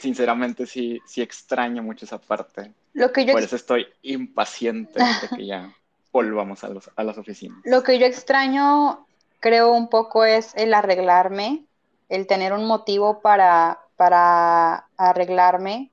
Sinceramente, 0.00 0.66
sí, 0.66 1.00
sí 1.06 1.22
extraño 1.22 1.82
mucho 1.82 2.04
esa 2.04 2.18
parte. 2.18 2.72
Lo 2.92 3.12
que 3.12 3.24
yo 3.24 3.32
Por 3.32 3.42
eso 3.42 3.56
estoy 3.56 3.86
impaciente 4.02 5.00
de 5.02 5.36
que 5.36 5.46
ya 5.46 5.74
volvamos 6.12 6.62
a, 6.64 6.68
los, 6.68 6.90
a 6.94 7.04
las 7.04 7.16
oficinas. 7.18 7.58
Lo 7.64 7.82
que 7.82 7.98
yo 7.98 8.06
extraño, 8.06 9.05
creo 9.46 9.70
un 9.70 9.88
poco, 9.88 10.24
es 10.24 10.56
el 10.56 10.74
arreglarme, 10.74 11.66
el 12.08 12.26
tener 12.26 12.52
un 12.52 12.66
motivo 12.66 13.20
para, 13.20 13.78
para 13.94 14.88
arreglarme 14.96 15.92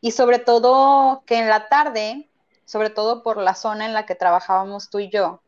y 0.00 0.10
sobre 0.10 0.40
todo 0.40 1.22
que 1.24 1.38
en 1.38 1.48
la 1.48 1.68
tarde, 1.68 2.28
sobre 2.64 2.90
todo 2.90 3.22
por 3.22 3.36
la 3.36 3.54
zona 3.54 3.86
en 3.86 3.92
la 3.92 4.06
que 4.06 4.16
trabajábamos 4.16 4.90
tú 4.90 4.98
y 4.98 5.08
yo, 5.08 5.40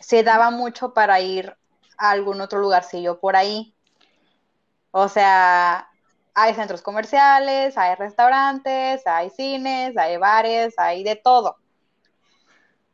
se 0.00 0.24
daba 0.24 0.50
mucho 0.50 0.92
para 0.94 1.20
ir 1.20 1.56
a 1.96 2.10
algún 2.10 2.40
otro 2.40 2.58
lugarcillo 2.58 3.20
por 3.20 3.36
ahí. 3.36 3.72
O 4.90 5.08
sea, 5.08 5.88
hay 6.34 6.54
centros 6.54 6.82
comerciales, 6.82 7.78
hay 7.78 7.94
restaurantes, 7.94 9.06
hay 9.06 9.30
cines, 9.30 9.96
hay 9.96 10.16
bares, 10.16 10.74
hay 10.76 11.04
de 11.04 11.14
todo. 11.14 11.56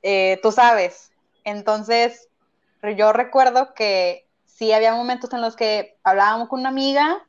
Eh, 0.02 0.38
tú 0.43 0.52
sabes. 0.52 1.12
Entonces, 1.45 2.28
yo 2.83 3.13
recuerdo 3.13 3.75
que 3.75 4.27
sí 4.45 4.73
había 4.73 4.95
momentos 4.95 5.33
en 5.33 5.41
los 5.41 5.57
que 5.57 5.99
hablábamos 6.03 6.49
con 6.49 6.61
una 6.61 6.69
amiga 6.69 7.25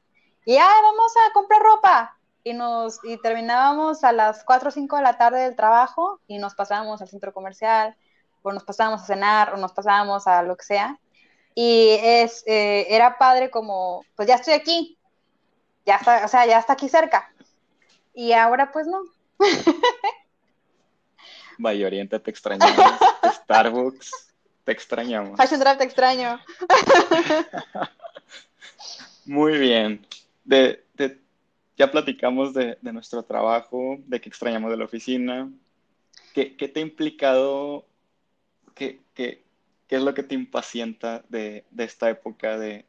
y, 0.46 0.58
ah, 0.58 0.80
vamos 0.82 1.12
a 1.16 1.34
comprar 1.34 1.62
ropa. 1.62 2.16
Y, 2.44 2.54
nos, 2.54 3.04
y 3.04 3.18
terminábamos 3.18 4.04
a 4.04 4.12
las 4.12 4.44
4 4.44 4.70
o 4.70 4.72
5 4.72 4.96
de 4.96 5.02
la 5.04 5.18
tarde 5.18 5.42
del 5.42 5.56
trabajo 5.56 6.20
y 6.28 6.40
nos 6.40 6.56
pasábamos 6.56 7.02
al 7.02 7.10
centro 7.10 7.34
comercial, 7.34 7.96
o 8.42 8.52
nos 8.52 8.64
pasábamos 8.64 9.02
a 9.02 9.06
cenar, 9.06 9.54
o 9.54 9.58
nos 9.58 9.74
pasábamos 9.74 10.26
a 10.26 10.42
lo 10.42 10.56
que 10.56 10.64
sea. 10.64 11.00
Y 11.54 11.98
es, 12.02 12.44
eh, 12.48 12.88
era 12.90 13.18
padre 13.18 13.52
como, 13.52 14.06
pues 14.16 14.28
ya 14.28 14.36
estoy 14.36 14.54
aquí, 14.54 14.98
ya 15.86 15.98
está, 15.98 16.26
o 16.26 16.28
sea, 16.28 16.46
ya 16.46 16.58
está 16.58 16.74
aquí 16.74 16.88
cerca. 16.88 17.32
Y 18.14 18.32
ahora 18.32 18.72
pues 18.72 18.88
no. 18.88 19.02
Valle 21.60 21.86
Oriente 21.86 22.20
te 22.20 22.32
extrañamos, 22.32 22.76
Starbucks 23.44 24.29
te 24.70 24.74
extrañamos. 24.74 25.36
Fashion 25.36 25.60
Drive 25.60 25.78
te 25.78 25.84
extraño. 25.84 26.40
Muy 29.26 29.58
bien. 29.58 30.06
De, 30.44 30.86
de, 30.94 31.20
ya 31.76 31.90
platicamos 31.90 32.54
de, 32.54 32.78
de, 32.80 32.94
nuestro 32.94 33.24
trabajo, 33.24 33.98
de 34.06 34.22
que 34.22 34.30
extrañamos 34.30 34.70
de 34.70 34.78
la 34.78 34.86
oficina. 34.86 35.50
¿Qué, 36.36 36.56
qué 36.56 36.68
te 36.68 36.82
ha 36.82 36.84
implicado? 36.84 37.88
¿Qué, 38.76 39.02
qué, 39.16 39.44
qué 39.88 39.96
es 39.96 40.04
lo 40.04 40.14
que 40.14 40.22
te 40.22 40.36
impacienta 40.36 41.24
de, 41.30 41.66
esta 41.76 42.12
época 42.12 42.60
de 42.60 42.86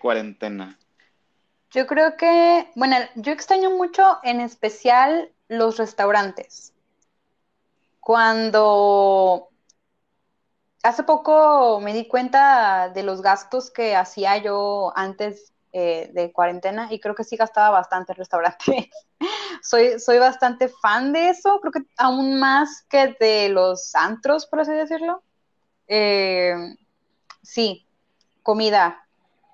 cuarentena? 0.00 0.76
Yo 1.70 1.86
creo 1.86 2.16
que, 2.16 2.66
bueno, 2.74 2.96
yo 3.14 3.32
extraño 3.32 3.70
mucho 3.70 4.18
en 4.24 4.40
especial 4.40 5.30
los 5.46 5.78
restaurantes. 5.78 6.72
Cuando 8.00 9.51
hace 10.82 11.02
poco 11.04 11.80
me 11.80 11.92
di 11.92 12.08
cuenta 12.08 12.90
de 12.90 13.02
los 13.02 13.22
gastos 13.22 13.70
que 13.70 13.94
hacía 13.94 14.38
yo 14.38 14.92
antes 14.96 15.52
eh, 15.72 16.10
de 16.12 16.32
cuarentena 16.32 16.88
y 16.90 17.00
creo 17.00 17.14
que 17.14 17.24
sí 17.24 17.36
gastaba 17.36 17.70
bastante 17.70 18.12
en 18.12 18.18
restaurantes. 18.18 18.90
soy, 19.62 19.98
soy 19.98 20.18
bastante 20.18 20.68
fan 20.68 21.12
de 21.12 21.30
eso, 21.30 21.60
creo 21.60 21.72
que 21.72 21.82
aún 21.96 22.38
más 22.38 22.84
que 22.88 23.16
de 23.18 23.48
los 23.48 23.94
antros, 23.94 24.46
por 24.46 24.60
así 24.60 24.72
decirlo. 24.72 25.22
Eh, 25.86 26.54
sí, 27.42 27.86
comida, 28.42 29.06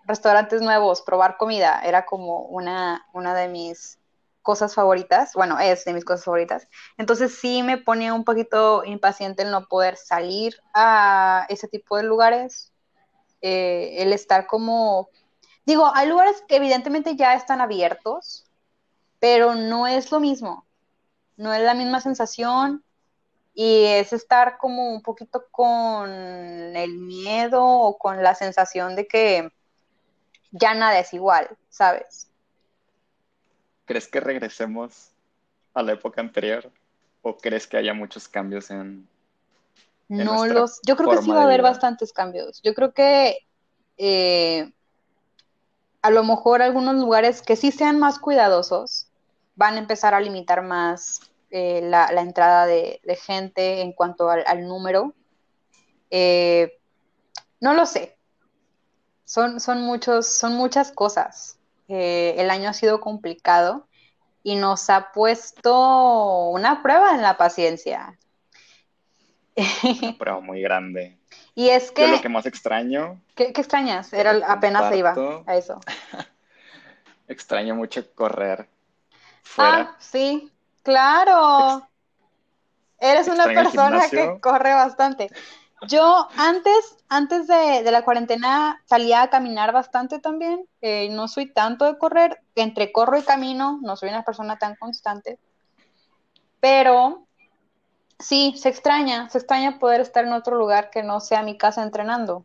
restaurantes 0.06 0.62
nuevos, 0.62 1.02
probar 1.02 1.36
comida, 1.36 1.80
era 1.84 2.06
como 2.06 2.42
una, 2.42 3.06
una 3.12 3.34
de 3.34 3.48
mis 3.48 3.98
cosas 4.48 4.74
favoritas, 4.74 5.34
bueno, 5.34 5.58
es 5.58 5.84
de 5.84 5.92
mis 5.92 6.06
cosas 6.06 6.24
favoritas. 6.24 6.68
Entonces 6.96 7.34
sí 7.38 7.62
me 7.62 7.76
pone 7.76 8.10
un 8.12 8.24
poquito 8.24 8.82
impaciente 8.82 9.42
el 9.42 9.50
no 9.50 9.68
poder 9.68 9.98
salir 9.98 10.62
a 10.72 11.44
ese 11.50 11.68
tipo 11.68 11.98
de 11.98 12.04
lugares, 12.04 12.72
eh, 13.42 13.96
el 13.98 14.10
estar 14.14 14.46
como, 14.46 15.10
digo, 15.66 15.92
hay 15.94 16.08
lugares 16.08 16.42
que 16.48 16.56
evidentemente 16.56 17.14
ya 17.14 17.34
están 17.34 17.60
abiertos, 17.60 18.46
pero 19.20 19.54
no 19.54 19.86
es 19.86 20.10
lo 20.12 20.18
mismo, 20.18 20.64
no 21.36 21.52
es 21.52 21.60
la 21.60 21.74
misma 21.74 22.00
sensación 22.00 22.82
y 23.52 23.84
es 23.84 24.14
estar 24.14 24.56
como 24.56 24.94
un 24.94 25.02
poquito 25.02 25.44
con 25.50 26.08
el 26.10 26.96
miedo 26.96 27.62
o 27.62 27.98
con 27.98 28.22
la 28.22 28.34
sensación 28.34 28.96
de 28.96 29.06
que 29.06 29.52
ya 30.52 30.72
nada 30.72 30.98
es 31.00 31.12
igual, 31.12 31.54
¿sabes? 31.68 32.27
¿Crees 33.88 34.06
que 34.06 34.20
regresemos 34.20 35.12
a 35.72 35.82
la 35.82 35.92
época 35.92 36.20
anterior? 36.20 36.70
¿O 37.22 37.38
crees 37.38 37.66
que 37.66 37.78
haya 37.78 37.94
muchos 37.94 38.28
cambios 38.28 38.70
en... 38.70 39.08
en 40.10 40.24
no 40.26 40.44
los... 40.44 40.78
Yo 40.86 40.94
creo 40.94 41.08
que 41.10 41.22
sí 41.22 41.30
va 41.30 41.40
a 41.40 41.44
haber 41.44 41.62
bastantes 41.62 42.12
cambios. 42.12 42.60
Yo 42.62 42.74
creo 42.74 42.92
que 42.92 43.38
eh, 43.96 44.70
a 46.02 46.10
lo 46.10 46.22
mejor 46.22 46.60
algunos 46.60 46.96
lugares 46.96 47.40
que 47.40 47.56
sí 47.56 47.72
sean 47.72 47.98
más 47.98 48.18
cuidadosos 48.18 49.08
van 49.56 49.76
a 49.76 49.78
empezar 49.78 50.12
a 50.12 50.20
limitar 50.20 50.62
más 50.62 51.22
eh, 51.50 51.80
la, 51.82 52.12
la, 52.12 52.20
entrada 52.20 52.66
de, 52.66 53.00
de, 53.02 53.16
gente 53.16 53.80
en 53.80 53.92
cuanto 53.92 54.28
al, 54.28 54.44
al 54.46 54.68
número. 54.68 55.14
Eh, 56.10 56.78
no 57.58 57.72
lo 57.72 57.86
sé. 57.86 58.18
Son, 59.24 59.60
son, 59.60 59.80
muchos, 59.80 60.26
son 60.26 60.56
muchas 60.56 60.92
cosas. 60.92 61.57
Eh, 61.88 62.34
el 62.38 62.50
año 62.50 62.68
ha 62.68 62.74
sido 62.74 63.00
complicado 63.00 63.88
y 64.42 64.56
nos 64.56 64.88
ha 64.90 65.12
puesto 65.12 66.50
una 66.50 66.82
prueba 66.82 67.14
en 67.14 67.22
la 67.22 67.36
paciencia. 67.36 68.18
Una 69.56 70.12
prueba 70.18 70.40
muy 70.40 70.60
grande. 70.60 71.18
Y 71.54 71.70
es 71.70 71.90
que... 71.90 72.02
Yo 72.02 72.08
lo 72.08 72.20
que 72.20 72.28
más 72.28 72.46
extraño... 72.46 73.20
¿Qué, 73.34 73.52
qué 73.52 73.60
extrañas? 73.60 74.12
Era 74.12 74.38
apenas 74.46 74.88
se 74.88 74.98
iba 74.98 75.14
a 75.46 75.56
eso. 75.56 75.80
extraño 77.28 77.74
mucho 77.74 78.10
correr. 78.14 78.68
Fuera. 79.42 79.78
Ah, 79.78 79.96
sí, 79.98 80.52
claro. 80.82 81.88
Eres 83.00 83.28
una 83.28 83.44
persona 83.44 84.08
que 84.08 84.38
corre 84.40 84.74
bastante. 84.74 85.30
Yo 85.86 86.28
antes, 86.36 86.96
antes 87.08 87.46
de, 87.46 87.82
de, 87.84 87.90
la 87.92 88.02
cuarentena 88.02 88.82
salía 88.84 89.22
a 89.22 89.30
caminar 89.30 89.72
bastante 89.72 90.18
también. 90.18 90.66
Eh, 90.80 91.08
no 91.10 91.28
soy 91.28 91.52
tanto 91.52 91.84
de 91.84 91.98
correr. 91.98 92.40
Entre 92.56 92.90
corro 92.90 93.16
y 93.16 93.22
camino, 93.22 93.78
no 93.82 93.96
soy 93.96 94.08
una 94.08 94.24
persona 94.24 94.58
tan 94.58 94.74
constante. 94.76 95.38
Pero 96.60 97.26
sí, 98.18 98.54
se 98.56 98.68
extraña. 98.68 99.30
Se 99.30 99.38
extraña 99.38 99.78
poder 99.78 100.00
estar 100.00 100.24
en 100.24 100.32
otro 100.32 100.56
lugar 100.56 100.90
que 100.90 101.04
no 101.04 101.20
sea 101.20 101.42
mi 101.42 101.56
casa 101.56 101.82
entrenando. 101.82 102.44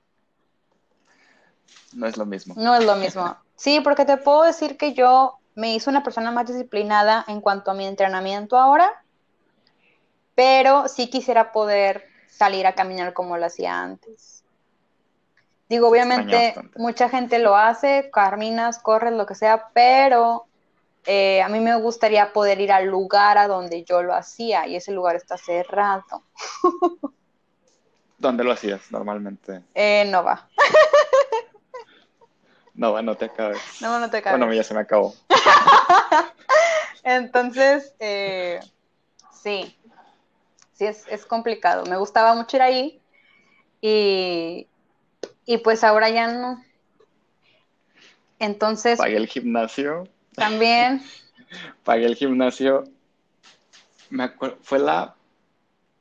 No 1.93 2.05
es 2.05 2.17
lo 2.17 2.25
mismo. 2.25 2.53
No 2.57 2.75
es 2.75 2.85
lo 2.85 2.95
mismo. 2.95 3.35
Sí, 3.55 3.79
porque 3.79 4.05
te 4.05 4.17
puedo 4.17 4.43
decir 4.43 4.77
que 4.77 4.93
yo 4.93 5.39
me 5.55 5.73
hice 5.73 5.89
una 5.89 6.03
persona 6.03 6.31
más 6.31 6.47
disciplinada 6.47 7.25
en 7.27 7.41
cuanto 7.41 7.71
a 7.71 7.73
mi 7.73 7.85
entrenamiento 7.85 8.57
ahora. 8.57 9.03
Pero 10.35 10.87
sí 10.87 11.09
quisiera 11.09 11.51
poder 11.51 12.12
salir 12.35 12.65
a 12.65 12.73
caminar 12.73 13.13
como 13.13 13.37
lo 13.37 13.45
hacía 13.45 13.79
antes. 13.81 14.43
Digo, 15.69 15.87
obviamente 15.87 16.55
mucha 16.75 17.09
gente 17.09 17.39
lo 17.39 17.55
hace, 17.55 18.09
caminas, 18.11 18.79
corres, 18.79 19.13
lo 19.13 19.25
que 19.25 19.35
sea, 19.35 19.69
pero 19.73 20.45
eh, 21.05 21.41
a 21.41 21.49
mí 21.49 21.59
me 21.59 21.75
gustaría 21.77 22.33
poder 22.33 22.59
ir 22.61 22.71
al 22.71 22.85
lugar 22.87 23.37
a 23.37 23.47
donde 23.47 23.83
yo 23.83 24.03
lo 24.03 24.13
hacía 24.13 24.67
y 24.67 24.75
ese 24.75 24.91
lugar 24.91 25.15
está 25.15 25.37
cerrado. 25.37 26.23
¿Dónde 28.17 28.43
lo 28.43 28.51
hacías 28.51 28.91
normalmente? 28.91 29.63
Eh, 29.73 30.05
Nova. 30.09 30.47
Nova, 32.73 33.01
no 33.01 33.15
te 33.15 33.25
acabes. 33.25 33.59
No, 33.81 33.99
no 33.99 34.09
te 34.09 34.17
acabes. 34.17 34.39
Bueno, 34.39 34.53
ya 34.53 34.63
se 34.63 34.73
me 34.73 34.79
acabó. 34.79 35.13
Entonces, 37.03 37.93
eh, 37.99 38.59
sí, 39.31 39.77
sí 40.91 40.99
es, 41.09 41.21
es, 41.21 41.25
complicado. 41.25 41.85
Me 41.85 41.97
gustaba 41.97 42.35
mucho 42.35 42.57
ir 42.57 42.63
ahí 42.63 43.01
y, 43.81 44.67
y 45.45 45.57
pues 45.57 45.83
ahora 45.83 46.09
ya 46.09 46.27
no. 46.31 46.63
Entonces. 48.39 48.97
Pagué 48.97 49.17
el 49.17 49.27
gimnasio. 49.27 50.07
También. 50.35 51.01
Pagué 51.83 52.05
el 52.05 52.15
gimnasio. 52.15 52.83
Me 54.09 54.23
acuerdo, 54.23 54.57
fue 54.61 54.79
la. 54.79 55.15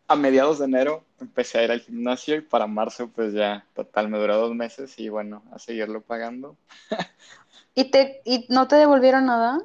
a 0.09 0.17
mediados 0.17 0.59
de 0.59 0.67
enero 0.67 1.05
empecé 1.23 1.59
a 1.59 1.65
ir 1.65 1.71
al 1.71 1.81
gimnasio 1.81 2.37
y 2.37 2.41
para 2.41 2.67
marzo 2.67 3.09
pues 3.09 3.33
ya 3.33 3.65
total 3.75 4.09
me 4.09 4.19
duró 4.19 4.37
dos 4.37 4.55
meses 4.55 4.99
y 4.99 5.09
bueno, 5.09 5.43
a 5.53 5.59
seguirlo 5.59 6.03
pagando. 6.03 6.57
¿Y, 7.75 7.91
te, 7.91 8.21
¿Y 8.25 8.47
no 8.51 8.69
te 8.69 8.77
devolvieron 8.77 9.27
nada? 9.27 9.61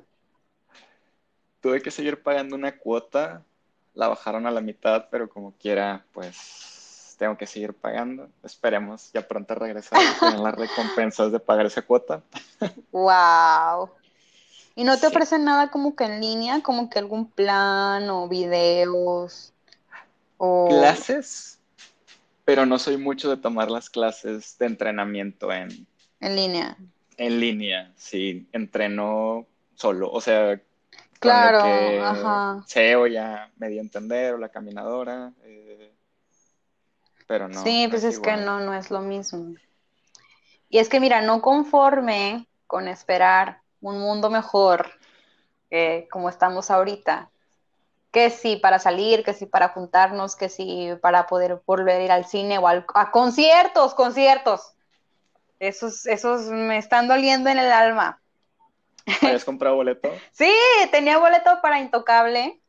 Tuve 1.59 1.81
que 1.81 1.91
seguir 1.91 2.21
pagando 2.21 2.55
una 2.55 2.77
cuota, 2.77 3.43
la 3.97 4.07
bajaron 4.07 4.45
a 4.45 4.51
la 4.51 4.61
mitad, 4.61 5.07
pero 5.09 5.27
como 5.27 5.53
quiera 5.53 6.05
pues 6.13 7.15
tengo 7.17 7.35
que 7.35 7.47
seguir 7.47 7.73
pagando. 7.73 8.29
Esperemos 8.43 9.11
ya 9.11 9.27
pronto 9.27 9.55
regresar 9.55 9.99
con 10.19 10.43
las 10.43 10.53
recompensas 10.53 11.31
de 11.31 11.39
pagar 11.39 11.65
esa 11.65 11.81
cuota. 11.81 12.21
¡Wow! 12.91 13.89
¿Y 14.75 14.83
no 14.83 14.97
te 14.99 15.07
ofrecen 15.07 15.43
nada 15.43 15.71
como 15.71 15.95
que 15.95 16.03
en 16.03 16.21
línea, 16.21 16.61
como 16.61 16.91
que 16.91 16.99
algún 16.99 17.31
plan 17.31 18.07
o 18.11 18.29
videos? 18.29 19.51
O... 20.37 20.67
Clases, 20.69 21.59
pero 22.45 22.67
no 22.67 22.77
soy 22.77 22.97
mucho 22.97 23.31
de 23.31 23.37
tomar 23.37 23.71
las 23.71 23.89
clases 23.89 24.55
de 24.59 24.67
entrenamiento 24.67 25.51
en... 25.51 25.87
En 26.19 26.35
línea. 26.35 26.77
En 27.17 27.39
línea, 27.39 27.91
sí, 27.95 28.47
entreno 28.51 29.47
solo, 29.73 30.11
o 30.11 30.21
sea, 30.21 30.61
claro, 31.19 31.59
que 31.59 32.03
ajá. 32.03 32.65
sé 32.65 32.95
o 32.95 33.07
ya 33.07 33.51
medio 33.57 33.81
entender 33.81 34.33
o 34.36 34.38
la 34.38 34.50
caminadora, 34.50 35.33
eh, 35.43 35.93
pero 37.27 37.47
no. 37.47 37.63
Sí, 37.63 37.88
pues 37.89 38.03
es, 38.05 38.15
es 38.15 38.19
que 38.21 38.38
no, 38.38 38.62
no 38.62 38.74
es 38.74 38.89
lo 38.89 39.01
mismo. 39.01 39.53
Y 40.69 40.79
es 40.79 40.89
que 40.89 41.00
mira, 41.00 41.21
no 41.21 41.41
conforme 41.41 42.47
con 42.67 42.88
esperar 42.88 43.62
un 43.81 44.00
mundo 44.00 44.29
mejor 44.29 44.89
eh, 45.71 46.07
como 46.12 46.29
estamos 46.29 46.71
ahorita, 46.71 47.31
que 48.12 48.29
sí 48.31 48.57
para 48.57 48.79
salir, 48.79 49.24
que 49.24 49.33
sí 49.33 49.45
para 49.47 49.69
juntarnos, 49.69 50.36
que 50.36 50.50
sí 50.50 50.91
para 51.01 51.27
poder 51.27 51.62
volver 51.65 52.01
a 52.01 52.05
ir 52.05 52.12
al 52.12 52.25
cine 52.25 52.59
o 52.59 52.67
al- 52.67 52.86
a 52.95 53.12
conciertos, 53.12 53.95
conciertos. 53.95 54.74
Esos, 55.59 56.05
esos 56.07 56.47
me 56.47 56.77
están 56.77 57.07
doliendo 57.07 57.50
en 57.50 57.59
el 57.59 57.71
alma. 57.71 58.21
¿Habías 59.21 59.45
comprado 59.45 59.75
boleto? 59.75 60.09
Sí, 60.33 60.51
tenía 60.91 61.17
boleto 61.17 61.59
para 61.61 61.79
Intocable 61.79 62.61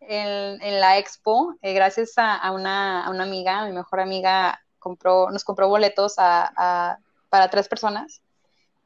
en, 0.00 0.62
en 0.62 0.80
la 0.80 0.98
expo, 0.98 1.54
eh, 1.62 1.72
gracias 1.74 2.16
a, 2.18 2.34
a 2.36 2.52
una, 2.52 3.04
a 3.04 3.10
una 3.10 3.24
amiga, 3.24 3.64
mi 3.66 3.72
mejor 3.72 4.00
amiga, 4.00 4.60
compró, 4.78 5.30
nos 5.30 5.44
compró 5.44 5.68
boletos 5.68 6.14
a- 6.18 6.98
para 7.30 7.50
tres 7.50 7.68
personas. 7.68 8.22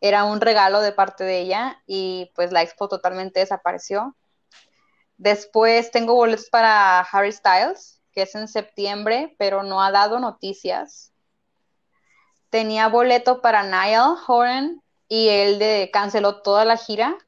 Era 0.01 0.25
un 0.25 0.41
regalo 0.41 0.81
de 0.81 0.93
parte 0.93 1.25
de 1.25 1.41
ella 1.41 1.81
y 1.87 2.33
pues 2.35 2.51
la 2.53 2.63
expo 2.63 2.89
totalmente 2.89 3.41
desapareció. 3.41 4.17
Después 5.17 5.93
tengo 5.93 6.15
boletos 6.15 6.49
para 6.51 7.01
Harry 7.01 7.31
Styles, 7.33 8.03
que 8.13 8.23
es 8.23 8.35
en 8.35 8.49
septiembre, 8.49 9.37
pero 9.39 9.63
no 9.63 9.81
ha 9.81 9.93
dado 9.93 10.19
noticias. 10.19 11.13
Tenía 12.51 12.89
boleto 12.89 13.41
para 13.41 13.63
Niall 13.63 14.17
Horan 14.27 14.82
y 15.13 15.29
él 15.29 15.59
de, 15.59 15.91
canceló 15.93 16.41
toda 16.41 16.65
la 16.65 16.79
gira. 16.79 17.19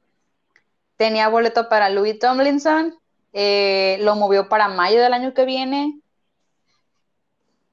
Tenía 0.97 1.27
boleto 1.27 1.69
para 1.69 1.91
Louis 1.91 2.17
Tomlinson, 2.17 2.99
eh, 3.31 3.99
lo 4.01 4.15
movió 4.15 4.49
para 4.49 4.69
mayo 4.69 4.99
del 4.99 5.13
año 5.13 5.35
que 5.35 5.45
viene. 5.45 5.99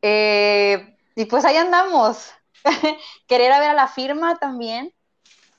Eh, 0.02 0.98
y 1.14 1.24
pues 1.24 1.46
ahí 1.46 1.56
andamos. 1.56 2.30
Querer 3.26 3.52
a 3.52 3.58
ver 3.58 3.70
a 3.70 3.74
la 3.74 3.88
firma 3.88 4.36
también 4.36 4.92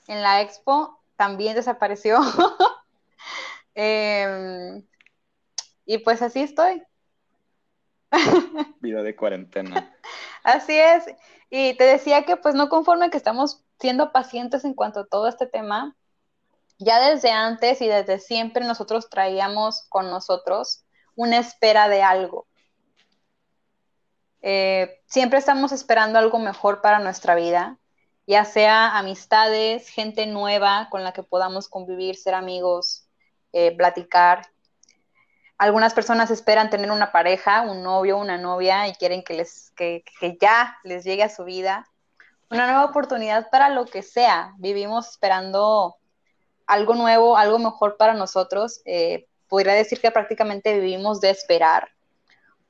en 0.06 0.22
la 0.22 0.40
expo 0.40 1.02
también 1.16 1.56
desapareció. 1.56 2.20
Em, 3.76 4.86
y 5.84 5.98
pues 5.98 6.22
así 6.22 6.42
estoy. 6.42 6.80
Vida 8.78 9.02
de 9.02 9.16
cuarentena. 9.16 9.92
Así 10.44 10.78
es. 10.78 11.06
Y 11.50 11.74
te 11.74 11.82
decía 11.82 12.24
que 12.24 12.36
pues 12.36 12.54
no 12.54 12.68
conforme 12.68 13.10
que 13.10 13.16
estamos 13.16 13.63
siendo 13.80 14.12
pacientes 14.12 14.64
en 14.64 14.74
cuanto 14.74 15.00
a 15.00 15.06
todo 15.06 15.28
este 15.28 15.46
tema, 15.46 15.96
ya 16.78 17.00
desde 17.00 17.30
antes 17.30 17.80
y 17.80 17.86
desde 17.88 18.18
siempre 18.18 18.64
nosotros 18.64 19.08
traíamos 19.08 19.84
con 19.88 20.10
nosotros 20.10 20.84
una 21.16 21.38
espera 21.38 21.88
de 21.88 22.02
algo. 22.02 22.46
Eh, 24.42 25.00
siempre 25.06 25.38
estamos 25.38 25.72
esperando 25.72 26.18
algo 26.18 26.38
mejor 26.38 26.82
para 26.82 26.98
nuestra 26.98 27.34
vida, 27.34 27.78
ya 28.26 28.44
sea 28.44 28.98
amistades, 28.98 29.88
gente 29.88 30.26
nueva 30.26 30.88
con 30.90 31.04
la 31.04 31.12
que 31.12 31.22
podamos 31.22 31.68
convivir, 31.68 32.16
ser 32.16 32.34
amigos, 32.34 33.08
eh, 33.52 33.74
platicar. 33.76 34.46
Algunas 35.56 35.94
personas 35.94 36.30
esperan 36.30 36.68
tener 36.68 36.90
una 36.90 37.12
pareja, 37.12 37.62
un 37.62 37.82
novio, 37.82 38.18
una 38.18 38.36
novia 38.36 38.88
y 38.88 38.94
quieren 38.94 39.22
que, 39.22 39.34
les, 39.34 39.70
que, 39.76 40.04
que 40.20 40.36
ya 40.40 40.76
les 40.82 41.04
llegue 41.04 41.22
a 41.22 41.28
su 41.28 41.44
vida 41.44 41.88
una 42.50 42.66
nueva 42.66 42.84
oportunidad 42.84 43.50
para 43.50 43.68
lo 43.68 43.86
que 43.86 44.02
sea. 44.02 44.54
Vivimos 44.58 45.08
esperando 45.08 45.96
algo 46.66 46.94
nuevo, 46.94 47.36
algo 47.36 47.58
mejor 47.58 47.96
para 47.96 48.14
nosotros. 48.14 48.80
Eh, 48.84 49.26
podría 49.48 49.74
decir 49.74 50.00
que 50.00 50.10
prácticamente 50.10 50.78
vivimos 50.78 51.20
de 51.20 51.30
esperar, 51.30 51.90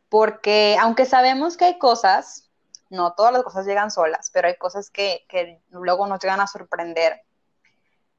porque 0.08 0.76
aunque 0.80 1.06
sabemos 1.06 1.56
que 1.56 1.64
hay 1.64 1.78
cosas, 1.78 2.50
no 2.90 3.14
todas 3.14 3.32
las 3.32 3.42
cosas 3.42 3.66
llegan 3.66 3.90
solas, 3.90 4.30
pero 4.32 4.48
hay 4.48 4.56
cosas 4.56 4.90
que, 4.90 5.24
que 5.28 5.60
luego 5.70 6.06
nos 6.06 6.20
llegan 6.20 6.40
a 6.40 6.46
sorprender. 6.46 7.22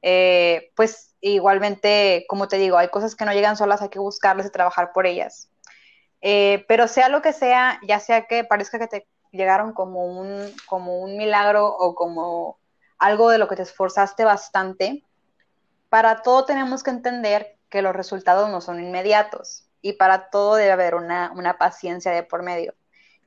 Eh, 0.02 0.72
pues 0.76 1.14
igualmente, 1.20 2.26
como 2.28 2.48
te 2.48 2.58
digo, 2.58 2.78
hay 2.78 2.88
cosas 2.88 3.16
que 3.16 3.24
no 3.24 3.32
llegan 3.32 3.56
solas, 3.56 3.82
hay 3.82 3.88
que 3.88 3.98
buscarlas 3.98 4.46
y 4.46 4.50
trabajar 4.50 4.92
por 4.92 5.06
ellas. 5.06 5.48
Eh, 6.20 6.64
pero 6.68 6.88
sea 6.88 7.08
lo 7.08 7.22
que 7.22 7.32
sea, 7.32 7.80
ya 7.86 8.00
sea 8.00 8.26
que 8.26 8.44
parezca 8.44 8.78
que 8.78 8.86
te 8.88 9.08
llegaron 9.36 9.72
como 9.72 10.04
un, 10.04 10.52
como 10.66 11.00
un 11.00 11.16
milagro 11.16 11.66
o 11.66 11.94
como 11.94 12.58
algo 12.98 13.30
de 13.30 13.38
lo 13.38 13.48
que 13.48 13.56
te 13.56 13.62
esforzaste 13.62 14.24
bastante, 14.24 15.04
para 15.88 16.22
todo 16.22 16.44
tenemos 16.44 16.82
que 16.82 16.90
entender 16.90 17.56
que 17.68 17.82
los 17.82 17.94
resultados 17.94 18.50
no 18.50 18.60
son 18.60 18.80
inmediatos 18.80 19.66
y 19.82 19.94
para 19.94 20.30
todo 20.30 20.56
debe 20.56 20.72
haber 20.72 20.94
una, 20.94 21.32
una 21.34 21.58
paciencia 21.58 22.12
de 22.12 22.22
por 22.22 22.42
medio. 22.42 22.74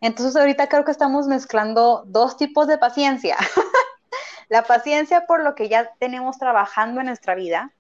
Entonces 0.02 0.36
ahorita 0.36 0.68
creo 0.70 0.86
que 0.86 0.92
estamos 0.92 1.28
mezclando 1.28 2.04
dos 2.08 2.38
tipos 2.38 2.68
de 2.68 2.78
paciencia. 2.78 3.38
la 4.50 4.64
paciencia 4.64 5.26
por 5.26 5.44
lo 5.44 5.56
que 5.56 5.70
ya 5.70 5.94
tenemos 6.00 6.38
trabajando 6.38 7.02
en 7.02 7.08
nuestra 7.08 7.36
vida 7.36 7.74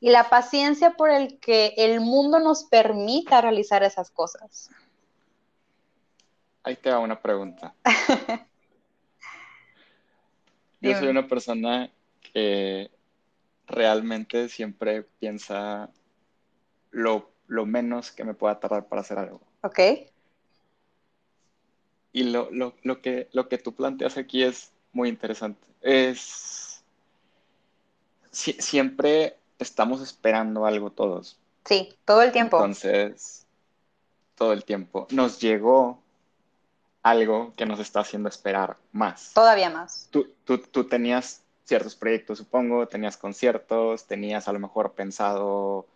y 0.00 0.10
la 0.10 0.28
paciencia 0.28 0.92
por 0.92 1.10
el 1.10 1.38
que 1.38 1.74
el 1.76 2.00
mundo 2.00 2.40
nos 2.40 2.64
permita 2.64 3.40
realizar 3.40 3.84
esas 3.84 4.10
cosas. 4.10 4.70
Ahí 6.64 6.76
te 6.76 6.90
va 6.90 6.98
una 6.98 7.20
pregunta. 7.20 7.74
Yo 10.80 10.90
soy 10.98 11.08
una 11.08 11.26
persona 11.28 11.90
que 12.32 12.90
realmente 13.66 14.48
siempre 14.48 15.02
piensa 15.20 15.90
lo, 16.90 17.30
lo 17.46 17.66
menos 17.66 18.10
que 18.10 18.24
me 18.24 18.34
pueda 18.34 18.58
tardar 18.58 18.86
para 18.86 19.02
hacer 19.02 19.18
algo. 19.18 19.40
¿Ok? 19.62 19.78
Y 22.12 22.24
lo, 22.24 22.50
lo, 22.50 22.74
lo 22.82 23.00
que, 23.00 23.28
lo 23.32 23.48
que 23.48 23.58
tú 23.58 23.72
planteas 23.74 24.16
aquí 24.16 24.42
es 24.42 24.72
muy 24.92 25.08
interesante. 25.08 25.64
Es 25.80 26.82
si- 28.30 28.54
siempre 28.54 29.36
estamos 29.58 30.02
esperando 30.02 30.66
algo 30.66 30.90
todos. 30.90 31.38
Sí, 31.64 31.94
todo 32.04 32.22
el 32.22 32.32
tiempo. 32.32 32.56
Entonces, 32.58 33.46
todo 34.34 34.52
el 34.52 34.64
tiempo. 34.64 35.06
Nos 35.10 35.40
llegó 35.40 36.01
algo 37.02 37.52
que 37.56 37.66
nos 37.66 37.80
está 37.80 38.00
haciendo 38.00 38.28
esperar 38.28 38.76
más. 38.92 39.32
Todavía 39.34 39.70
más. 39.70 40.08
Tú, 40.10 40.32
tú, 40.44 40.58
tú 40.58 40.84
tenías 40.84 41.42
ciertos 41.64 41.96
proyectos, 41.96 42.38
supongo, 42.38 42.86
tenías 42.86 43.16
conciertos, 43.16 44.06
tenías 44.06 44.48
a 44.48 44.52
lo 44.52 44.58
mejor 44.58 44.92
pensado, 44.92 45.86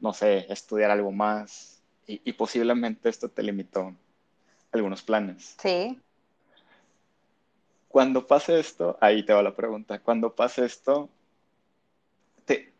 no 0.00 0.12
sé, 0.12 0.46
estudiar 0.52 0.90
algo 0.90 1.12
más 1.12 1.80
y, 2.06 2.20
y 2.24 2.32
posiblemente 2.32 3.08
esto 3.08 3.28
te 3.28 3.42
limitó 3.42 3.94
algunos 4.72 5.02
planes. 5.02 5.54
Sí. 5.60 6.00
Cuando 7.88 8.26
pase 8.26 8.58
esto, 8.58 8.96
ahí 9.00 9.22
te 9.24 9.32
va 9.34 9.42
la 9.42 9.54
pregunta, 9.54 9.98
cuando 10.00 10.34
pase 10.34 10.64
esto, 10.64 11.10
te, 12.46 12.72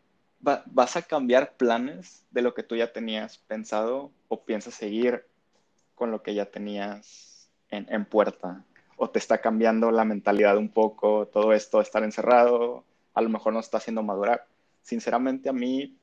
va- 0.45 0.63
¿vas 0.65 0.95
a 0.95 1.03
cambiar 1.03 1.53
planes 1.53 2.23
de 2.31 2.41
lo 2.41 2.53
que 2.53 2.63
tú 2.63 2.75
ya 2.75 2.91
tenías 2.91 3.37
pensado 3.37 4.11
o 4.27 4.43
piensas 4.43 4.73
seguir 4.73 5.25
con 5.95 6.09
lo 6.11 6.23
que 6.23 6.33
ya 6.33 6.45
tenías 6.47 7.32
en, 7.73 8.05
puerta? 8.05 8.63
¿O 8.97 9.09
te 9.09 9.19
está 9.19 9.39
cambiando 9.39 9.91
la 9.91 10.05
mentalidad 10.05 10.57
un 10.57 10.69
poco 10.69 11.27
todo 11.27 11.53
esto 11.53 11.81
estar 11.81 12.03
encerrado? 12.03 12.83
A 13.13 13.21
lo 13.21 13.29
mejor 13.29 13.53
no 13.53 13.59
está 13.59 13.77
haciendo 13.77 14.03
madurar. 14.03 14.45
Sinceramente 14.81 15.49
a 15.49 15.53
mí 15.53 15.97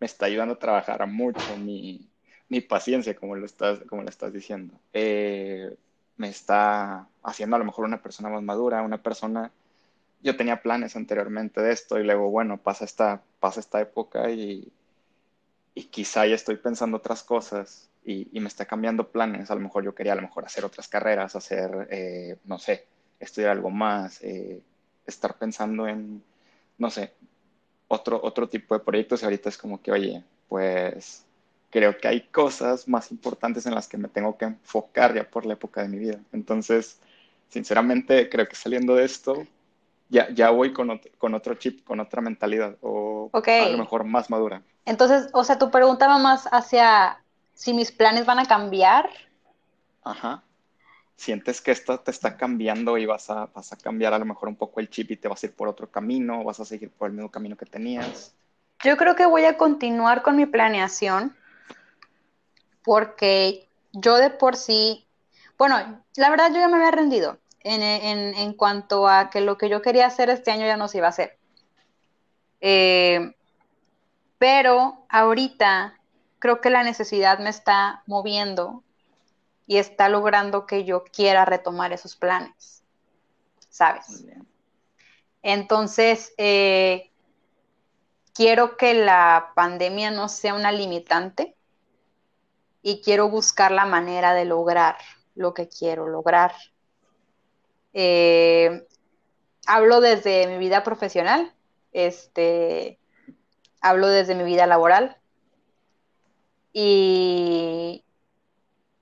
me 0.00 0.06
está 0.06 0.26
ayudando 0.26 0.54
a 0.54 0.58
trabajar 0.58 1.06
mucho 1.06 1.56
mi, 1.58 2.08
mi 2.48 2.60
paciencia, 2.60 3.14
como 3.14 3.36
lo 3.36 3.46
estás, 3.46 3.80
como 3.88 4.02
lo 4.02 4.08
estás 4.08 4.32
diciendo. 4.32 4.74
Eh, 4.92 5.76
me 6.16 6.28
está 6.28 7.08
haciendo 7.22 7.56
a 7.56 7.58
lo 7.58 7.64
mejor 7.64 7.84
una 7.84 8.02
persona 8.02 8.28
más 8.28 8.42
madura, 8.42 8.82
una 8.82 9.02
persona... 9.02 9.50
Yo 10.22 10.36
tenía 10.36 10.62
planes 10.62 10.94
anteriormente 10.94 11.60
de 11.60 11.72
esto 11.72 11.98
y 11.98 12.04
luego, 12.04 12.30
bueno, 12.30 12.56
pasa 12.56 12.84
esta, 12.84 13.22
pasa 13.40 13.58
esta 13.58 13.80
época 13.80 14.30
y, 14.30 14.70
y 15.74 15.84
quizá 15.84 16.26
ya 16.26 16.36
estoy 16.36 16.56
pensando 16.56 16.98
otras 16.98 17.24
cosas 17.24 17.88
y, 18.04 18.28
me 18.40 18.48
está 18.48 18.64
cambiando 18.66 19.08
planes. 19.08 19.50
A 19.50 19.54
lo 19.54 19.60
mejor 19.60 19.84
yo 19.84 19.94
quería 19.94 20.12
a 20.12 20.16
lo 20.16 20.22
mejor 20.22 20.44
hacer 20.44 20.64
otras 20.64 20.88
carreras, 20.88 21.36
hacer, 21.36 21.88
eh, 21.90 22.36
no 22.44 22.58
sé, 22.58 22.86
estudiar 23.20 23.52
algo 23.52 23.70
más, 23.70 24.20
eh, 24.22 24.60
estar 25.06 25.36
pensando 25.38 25.86
en, 25.86 26.22
no 26.78 26.90
sé, 26.90 27.12
otro, 27.88 28.20
otro 28.22 28.48
tipo 28.48 28.74
de 28.74 28.84
proyectos 28.84 29.22
y 29.22 29.24
ahorita 29.24 29.48
es 29.48 29.58
como 29.58 29.80
que, 29.80 29.92
oye, 29.92 30.24
pues 30.48 31.24
creo 31.70 31.96
que 31.96 32.08
hay 32.08 32.22
cosas 32.22 32.88
más 32.88 33.10
importantes 33.10 33.66
en 33.66 33.74
las 33.74 33.88
que 33.88 33.96
me 33.96 34.08
tengo 34.08 34.36
que 34.36 34.46
enfocar 34.46 35.14
ya 35.14 35.24
por 35.24 35.46
la 35.46 35.54
época 35.54 35.82
de 35.82 35.88
mi 35.88 35.98
vida. 35.98 36.18
Entonces, 36.32 36.98
sinceramente, 37.48 38.28
creo 38.28 38.46
que 38.46 38.56
saliendo 38.56 38.94
de 38.94 39.04
esto, 39.04 39.46
ya, 40.08 40.28
ya 40.30 40.50
voy 40.50 40.72
con 40.72 40.90
otro, 40.90 41.10
con 41.16 41.34
otro 41.34 41.54
chip, 41.54 41.84
con 41.84 42.00
otra 42.00 42.20
mentalidad, 42.20 42.76
o 42.82 43.30
a 43.32 43.68
lo 43.70 43.78
mejor 43.78 44.04
más 44.04 44.28
madura. 44.28 44.62
Entonces, 44.84 45.28
o 45.32 45.44
sea, 45.44 45.58
tu 45.58 45.70
pregunta 45.70 46.08
va 46.08 46.18
más 46.18 46.46
hacia 46.52 47.21
si 47.62 47.72
mis 47.74 47.92
planes 47.92 48.26
van 48.26 48.40
a 48.40 48.46
cambiar. 48.46 49.08
Ajá. 50.02 50.42
Sientes 51.14 51.60
que 51.60 51.70
esto 51.70 52.00
te 52.00 52.10
está 52.10 52.36
cambiando 52.36 52.98
y 52.98 53.06
vas 53.06 53.30
a, 53.30 53.46
vas 53.54 53.72
a 53.72 53.76
cambiar 53.76 54.12
a 54.14 54.18
lo 54.18 54.24
mejor 54.24 54.48
un 54.48 54.56
poco 54.56 54.80
el 54.80 54.90
chip 54.90 55.12
y 55.12 55.16
te 55.16 55.28
vas 55.28 55.40
a 55.40 55.46
ir 55.46 55.54
por 55.54 55.68
otro 55.68 55.88
camino, 55.88 56.42
vas 56.42 56.58
a 56.58 56.64
seguir 56.64 56.90
por 56.90 57.06
el 57.08 57.14
mismo 57.14 57.30
camino 57.30 57.56
que 57.56 57.64
tenías. 57.64 58.34
Yo 58.82 58.96
creo 58.96 59.14
que 59.14 59.26
voy 59.26 59.44
a 59.44 59.56
continuar 59.56 60.22
con 60.22 60.34
mi 60.34 60.44
planeación 60.44 61.36
porque 62.82 63.68
yo 63.92 64.16
de 64.16 64.30
por 64.30 64.56
sí, 64.56 65.06
bueno, 65.56 66.02
la 66.16 66.30
verdad 66.30 66.48
yo 66.48 66.58
ya 66.58 66.66
me 66.66 66.78
había 66.78 66.90
rendido 66.90 67.38
en, 67.60 67.80
en, 67.80 68.54
cuanto 68.54 69.06
a 69.06 69.30
que 69.30 69.40
lo 69.40 69.56
que 69.56 69.68
yo 69.68 69.82
quería 69.82 70.08
hacer 70.08 70.30
este 70.30 70.50
año 70.50 70.66
ya 70.66 70.76
no 70.76 70.88
se 70.88 70.98
iba 70.98 71.06
a 71.06 71.10
hacer. 71.10 71.38
Eh, 72.60 73.36
pero 74.38 75.06
ahorita 75.08 75.96
creo 76.42 76.60
que 76.60 76.70
la 76.70 76.82
necesidad 76.82 77.38
me 77.38 77.50
está 77.50 78.02
moviendo 78.08 78.82
y 79.64 79.76
está 79.76 80.08
logrando 80.08 80.66
que 80.66 80.82
yo 80.82 81.04
quiera 81.04 81.44
retomar 81.44 81.92
esos 81.92 82.16
planes, 82.16 82.82
¿sabes? 83.68 84.24
Entonces, 85.40 86.34
eh, 86.38 87.12
quiero 88.34 88.76
que 88.76 88.92
la 88.92 89.52
pandemia 89.54 90.10
no 90.10 90.28
sea 90.28 90.54
una 90.54 90.72
limitante 90.72 91.54
y 92.82 93.02
quiero 93.02 93.28
buscar 93.28 93.70
la 93.70 93.86
manera 93.86 94.34
de 94.34 94.44
lograr 94.44 94.96
lo 95.36 95.54
que 95.54 95.68
quiero 95.68 96.08
lograr. 96.08 96.52
Eh, 97.92 98.84
hablo 99.68 100.00
desde 100.00 100.48
mi 100.48 100.58
vida 100.58 100.82
profesional, 100.82 101.54
este, 101.92 102.98
hablo 103.80 104.08
desde 104.08 104.34
mi 104.34 104.42
vida 104.42 104.66
laboral. 104.66 105.21
Y 106.72 108.04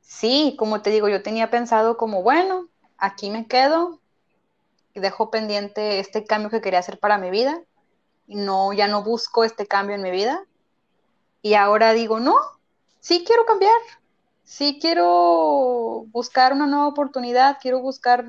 sí, 0.00 0.56
como 0.58 0.82
te 0.82 0.90
digo, 0.90 1.08
yo 1.08 1.22
tenía 1.22 1.50
pensado 1.50 1.96
como, 1.96 2.22
bueno, 2.22 2.68
aquí 2.98 3.30
me 3.30 3.46
quedo 3.46 4.00
y 4.94 5.00
dejo 5.00 5.30
pendiente 5.30 6.00
este 6.00 6.24
cambio 6.24 6.50
que 6.50 6.60
quería 6.60 6.80
hacer 6.80 6.98
para 6.98 7.18
mi 7.18 7.30
vida. 7.30 7.62
No, 8.26 8.72
ya 8.72 8.88
no 8.88 9.02
busco 9.02 9.44
este 9.44 9.66
cambio 9.66 9.96
en 9.96 10.02
mi 10.02 10.10
vida. 10.10 10.44
Y 11.42 11.54
ahora 11.54 11.92
digo, 11.92 12.20
no, 12.20 12.36
sí 13.00 13.24
quiero 13.26 13.44
cambiar, 13.46 13.80
sí 14.44 14.78
quiero 14.80 16.04
buscar 16.08 16.52
una 16.52 16.66
nueva 16.66 16.88
oportunidad, 16.88 17.58
quiero 17.60 17.80
buscar, 17.80 18.24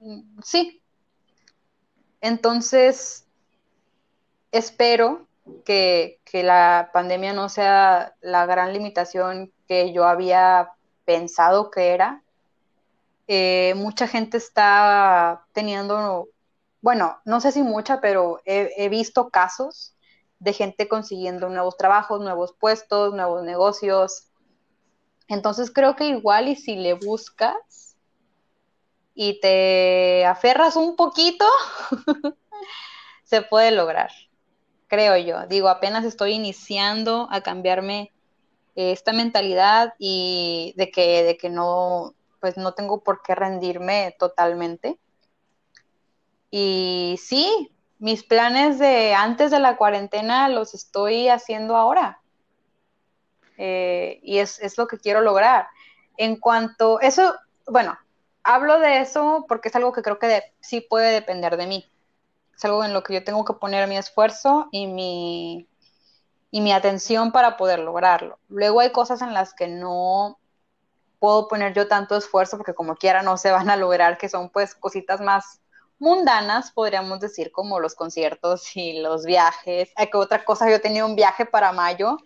mm, 0.00 0.40
sí. 0.42 0.82
Entonces, 2.20 3.26
espero 4.52 5.25
que, 5.64 6.20
la 6.32 6.90
pandemia 6.92 7.32
no 7.32 7.48
sea 7.48 8.14
la 8.20 8.44
gran 8.46 8.72
limitación 8.72 9.52
que 9.66 9.92
yo 9.92 10.04
había 10.04 10.72
pensado 11.04 11.70
que 11.70 11.94
era. 11.94 12.22
Eh, 13.26 13.74
mucha 13.76 14.06
gente 14.06 14.36
está 14.36 15.46
teniendo, 15.52 16.28
bueno, 16.82 17.18
no 17.24 17.40
sé 17.40 17.52
si 17.52 17.62
mucha, 17.62 18.00
pero 18.00 18.40
he 18.44 18.88
visto 18.88 19.30
casos 19.30 19.96
de 20.38 20.52
gente 20.52 20.88
consiguiendo 20.88 21.48
nuevos 21.48 21.76
trabajos, 21.76 22.20
nuevos 22.20 22.54
puestos, 22.58 23.14
nuevos 23.14 23.42
negocios. 23.42 24.28
Entonces 25.28 25.70
creo 25.70 25.96
que 25.96 26.08
igual 26.08 26.48
y 26.48 26.56
si 26.56 26.76
le 26.76 26.94
buscas 26.94 27.96
y 29.14 29.40
te 29.40 30.26
aferras 30.26 30.76
un 30.76 30.94
poquito, 30.94 31.46
se 33.24 33.42
puede 33.42 33.70
lograr, 33.70 34.10
creo 34.88 35.16
yo. 35.16 35.46
Digo, 35.46 35.68
apenas 35.68 36.04
estoy 36.04 36.32
iniciando 36.32 37.28
a 37.30 37.40
cambiarme 37.40 38.12
esta 38.74 39.12
mentalidad 39.12 39.94
y 39.98 40.74
de 40.76 40.90
que, 40.90 41.22
de 41.22 41.36
que 41.36 41.48
no, 41.48 42.14
pues 42.40 42.56
no 42.56 42.74
tengo 42.74 43.02
por 43.02 43.22
qué 43.22 43.34
rendirme 43.34 44.14
totalmente. 44.18 44.98
Y 46.50 47.18
sí, 47.22 47.70
mis 47.98 48.22
planes 48.22 48.78
de 48.78 49.14
antes 49.14 49.50
de 49.50 49.60
la 49.60 49.76
cuarentena 49.76 50.48
los 50.48 50.74
estoy 50.74 51.28
haciendo 51.28 51.76
ahora. 51.76 52.20
Eh, 53.58 54.20
y 54.22 54.38
es, 54.38 54.76
lo 54.76 54.86
que 54.86 54.98
quiero 54.98 55.22
lograr. 55.22 55.68
En 56.16 56.36
cuanto, 56.36 57.00
eso, 57.00 57.34
bueno, 57.66 57.98
hablo 58.42 58.78
de 58.78 59.00
eso 59.00 59.44
porque 59.48 59.68
es 59.68 59.76
algo 59.76 59.92
que 59.92 60.02
creo 60.02 60.18
que 60.18 60.42
sí 60.60 60.80
puede 60.80 61.12
depender 61.12 61.56
de 61.56 61.66
mí. 61.66 61.90
Es 62.56 62.64
algo 62.64 62.82
en 62.84 62.92
lo 62.92 63.02
que 63.02 63.14
yo 63.14 63.24
tengo 63.24 63.44
que 63.44 63.52
poner 63.52 63.86
mi 63.86 63.96
esfuerzo 63.96 64.68
y 64.70 64.86
mi, 64.86 65.68
y 66.50 66.60
mi 66.62 66.72
atención 66.72 67.32
para 67.32 67.56
poder 67.56 67.80
lograrlo. 67.80 68.38
Luego 68.48 68.80
hay 68.80 68.90
cosas 68.92 69.20
en 69.20 69.34
las 69.34 69.52
que 69.52 69.68
no 69.68 70.38
puedo 71.18 71.48
poner 71.48 71.74
yo 71.74 71.88
tanto 71.88 72.16
esfuerzo 72.16 72.56
porque 72.56 72.74
como 72.74 72.96
quiera 72.96 73.22
no 73.22 73.36
se 73.36 73.50
van 73.50 73.68
a 73.68 73.76
lograr, 73.76 74.16
que 74.16 74.28
son 74.28 74.48
pues 74.50 74.74
cositas 74.74 75.20
más 75.20 75.60
mundanas, 75.98 76.72
podríamos 76.72 77.20
decir, 77.20 77.52
como 77.52 77.80
los 77.80 77.94
conciertos 77.94 78.76
y 78.76 79.00
los 79.00 79.24
viajes. 79.24 79.90
Hay 79.96 80.08
que 80.10 80.16
otra 80.16 80.44
cosa, 80.44 80.70
yo 80.70 80.80
tenía 80.80 81.04
un 81.04 81.16
viaje 81.16 81.46
para 81.46 81.72
mayo 81.72 82.16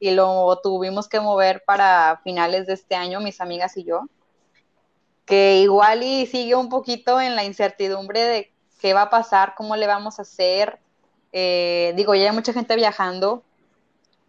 y 0.00 0.10
lo 0.10 0.60
tuvimos 0.62 1.08
que 1.08 1.20
mover 1.20 1.64
para 1.66 2.20
finales 2.24 2.66
de 2.66 2.74
este 2.74 2.94
año, 2.94 3.20
mis 3.20 3.40
amigas 3.40 3.76
y 3.76 3.84
yo, 3.84 4.02
que 5.24 5.60
igual 5.60 6.02
y 6.02 6.26
sigue 6.26 6.54
un 6.54 6.68
poquito 6.68 7.20
en 7.20 7.36
la 7.36 7.44
incertidumbre 7.44 8.20
de 8.20 8.52
qué 8.78 8.94
va 8.94 9.02
a 9.02 9.10
pasar, 9.10 9.54
cómo 9.56 9.76
le 9.76 9.86
vamos 9.86 10.18
a 10.18 10.22
hacer. 10.22 10.78
Eh, 11.32 11.92
digo, 11.96 12.14
ya 12.14 12.30
hay 12.30 12.34
mucha 12.34 12.52
gente 12.52 12.76
viajando, 12.76 13.42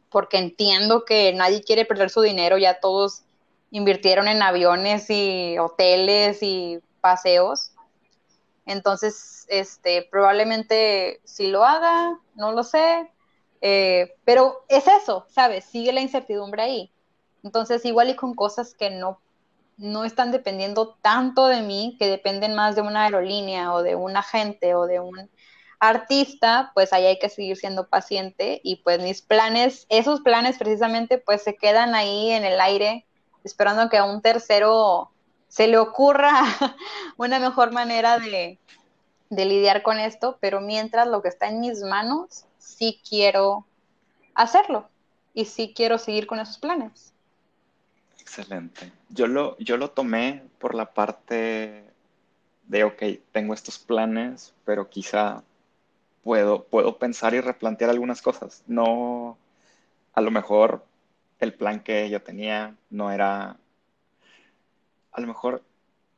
porque 0.10 0.38
entiendo 0.38 1.06
que 1.06 1.34
nadie 1.34 1.62
quiere 1.62 1.86
perder 1.86 2.10
su 2.10 2.22
dinero, 2.22 2.58
ya 2.58 2.80
todos 2.80 3.24
invirtieron 3.72 4.28
en 4.28 4.42
aviones 4.42 5.10
y 5.10 5.58
hoteles 5.60 6.42
y 6.42 6.80
paseos. 7.02 7.72
Entonces, 8.66 9.46
este, 9.50 10.08
probablemente 10.12 11.22
si 11.24 11.48
lo 11.48 11.64
haga, 11.64 12.20
no 12.36 12.52
lo 12.52 12.64
sé, 12.64 13.10
eh, 13.62 14.16
pero 14.26 14.64
es 14.68 14.86
eso, 14.88 15.26
¿sabes? 15.30 15.66
Sigue 15.66 15.92
la 15.92 16.02
incertidumbre 16.02 16.62
ahí. 16.62 16.92
Entonces, 17.44 17.86
igual 17.86 18.10
y 18.10 18.16
con 18.16 18.36
cosas 18.36 18.74
que 18.74 18.90
no, 18.90 19.20
no 19.80 20.04
están 20.04 20.32
dependiendo 20.32 20.98
tanto 21.02 21.48
de 21.48 21.62
mí, 21.62 21.96
que 21.98 22.08
dependen 22.08 22.54
más 22.54 22.76
de 22.76 22.82
una 22.82 23.06
aerolínea 23.06 23.74
o 23.74 23.82
de 23.82 23.96
un 23.96 24.16
agente 24.18 24.76
o 24.76 24.86
de 24.86 25.00
un 25.00 25.30
artista, 25.80 26.72
pues 26.74 26.92
ahí 26.92 27.06
hay 27.06 27.18
que 27.18 27.30
seguir 27.30 27.56
siendo 27.56 27.88
paciente 27.88 28.60
y 28.64 28.78
pues 28.78 29.02
mis 29.02 29.22
planes, 29.22 29.86
esos 29.90 30.20
planes 30.20 30.58
precisamente, 30.58 31.18
pues 31.18 31.42
se 31.42 31.56
quedan 31.56 31.96
ahí 31.96 32.32
en 32.32 32.44
el 32.44 32.60
aire, 32.60 33.06
esperando 33.46 33.90
que 33.90 33.98
a 33.98 34.04
un 34.04 34.22
tercero 34.22 35.12
se 35.48 35.68
le 35.68 35.78
ocurra 35.78 36.42
una 37.18 37.40
mejor 37.40 37.72
manera 37.72 38.20
de, 38.20 38.60
lidiar 39.30 39.82
con 39.82 39.98
esto, 39.98 40.38
pero 40.42 40.60
mientras 40.60 41.08
lo 41.08 41.22
que 41.22 41.30
está 41.30 41.48
en 41.48 41.62
mis 41.62 41.82
manos, 41.82 42.46
sí 42.58 43.02
quiero 43.08 43.66
hacerlo 44.36 44.90
y 45.34 45.46
sí 45.46 45.74
quiero 45.74 45.98
seguir 45.98 46.28
con 46.28 46.40
esos 46.40 46.58
planes. 46.58 47.14
Excelente. 48.20 48.99
Yo 49.10 49.28
lo, 49.28 49.58
yo 49.58 49.78
lo 49.78 49.92
tomé 49.92 50.44
por 50.60 50.76
la 50.76 50.94
parte 50.94 51.84
de, 52.68 52.84
ok, 52.84 53.04
tengo 53.32 53.54
estos 53.54 53.80
planes, 53.80 54.54
pero 54.66 54.90
quizá 54.90 55.44
puedo, 56.24 56.66
puedo 56.66 56.98
pensar 57.00 57.34
y 57.34 57.42
replantear 57.42 57.90
algunas 57.90 58.22
cosas. 58.22 58.64
No, 58.68 59.38
a 60.14 60.22
lo 60.22 60.32
mejor 60.32 60.86
el 61.40 61.54
plan 61.54 61.82
que 61.82 62.10
yo 62.10 62.22
tenía 62.22 62.76
no 62.90 63.12
era 63.12 63.58
a 65.12 65.22
lo 65.22 65.28
mejor 65.28 65.64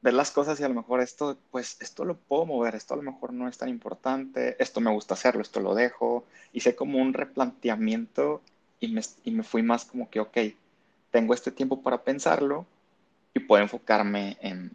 ver 0.01 0.13
las 0.13 0.32
cosas 0.32 0.60
y 0.60 0.63
a 0.63 0.69
lo 0.69 0.75
mejor 0.75 1.01
esto, 1.01 1.38
pues 1.51 1.77
esto 1.82 2.06
lo 2.06 2.17
puedo 2.17 2.45
mover, 2.45 2.75
esto 2.75 2.93
a 2.93 2.97
lo 2.97 3.04
mejor 3.04 3.34
no 3.34 3.47
es 3.47 3.58
tan 3.58 3.69
importante, 3.69 4.56
esto 4.62 4.82
me 4.82 4.91
gusta 4.91 5.13
hacerlo, 5.13 5.41
esto 5.41 5.60
lo 5.60 5.75
dejo. 5.75 6.25
Hice 6.54 6.75
como 6.75 6.99
un 6.99 7.13
replanteamiento 7.13 8.41
y 8.80 8.89
me, 8.89 9.01
y 9.23 9.32
me 9.32 9.43
fui 9.43 9.62
más 9.63 9.86
como 9.86 10.10
que, 10.10 10.19
ok, 10.19 10.38
tengo 11.12 11.34
este 11.34 11.51
tiempo 11.51 11.82
para 11.82 12.04
pensarlo 12.04 12.65
y 13.33 13.39
puedo 13.39 13.63
enfocarme 13.63 14.37
en, 14.41 14.71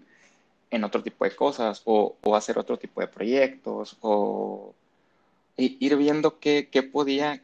en 0.71 0.85
otro 0.85 1.03
tipo 1.03 1.25
de 1.25 1.35
cosas 1.35 1.83
o, 1.85 2.17
o, 2.23 2.37
hacer 2.37 2.59
otro 2.59 2.79
tipo 2.79 3.01
de 3.01 3.09
proyectos 3.09 3.97
o 4.01 4.75
ir 5.57 5.97
viendo 5.97 6.39
qué, 6.39 6.69
qué 6.71 6.83
podía 6.83 7.41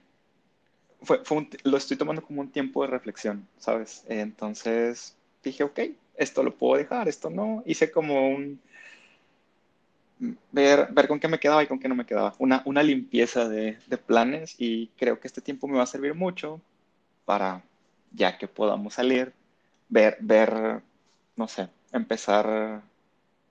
fue, 1.02 1.24
fue 1.24 1.48
lo 1.64 1.76
estoy 1.76 1.96
tomando 1.96 2.22
como 2.22 2.40
un 2.40 2.50
tiempo 2.50 2.82
de 2.82 2.88
reflexión, 2.88 3.46
¿sabes? 3.58 4.04
Entonces 4.08 5.16
dije, 5.42 5.64
ok, 5.64 5.80
esto 6.16 6.42
lo 6.42 6.54
puedo 6.54 6.78
dejar, 6.78 7.08
esto 7.08 7.30
no. 7.30 7.62
Hice 7.66 7.90
como 7.90 8.28
un... 8.28 8.60
Ver, 10.52 10.86
ver 10.92 11.08
con 11.08 11.18
qué 11.18 11.26
me 11.26 11.40
quedaba 11.40 11.64
y 11.64 11.66
con 11.66 11.80
qué 11.80 11.88
no 11.88 11.96
me 11.96 12.06
quedaba. 12.06 12.34
Una, 12.38 12.62
una 12.64 12.82
limpieza 12.82 13.48
de, 13.48 13.78
de 13.88 13.98
planes 13.98 14.54
y 14.58 14.88
creo 14.96 15.18
que 15.18 15.26
este 15.26 15.40
tiempo 15.40 15.66
me 15.66 15.78
va 15.78 15.82
a 15.82 15.86
servir 15.86 16.14
mucho 16.14 16.60
para, 17.24 17.64
ya 18.12 18.38
que 18.38 18.46
podamos 18.46 18.94
salir, 18.94 19.32
ver, 19.88 20.16
ver, 20.20 20.82
no 21.42 21.48
sé, 21.48 21.68
empezar, 21.90 22.82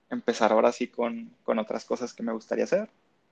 empezar 0.08 0.50
ahora 0.50 0.72
sí 0.72 0.86
con, 0.86 1.30
con 1.44 1.58
otras 1.58 1.84
cosas 1.84 2.14
que 2.14 2.22
me 2.22 2.32
gustaría 2.32 2.64
hacer. 2.64 2.88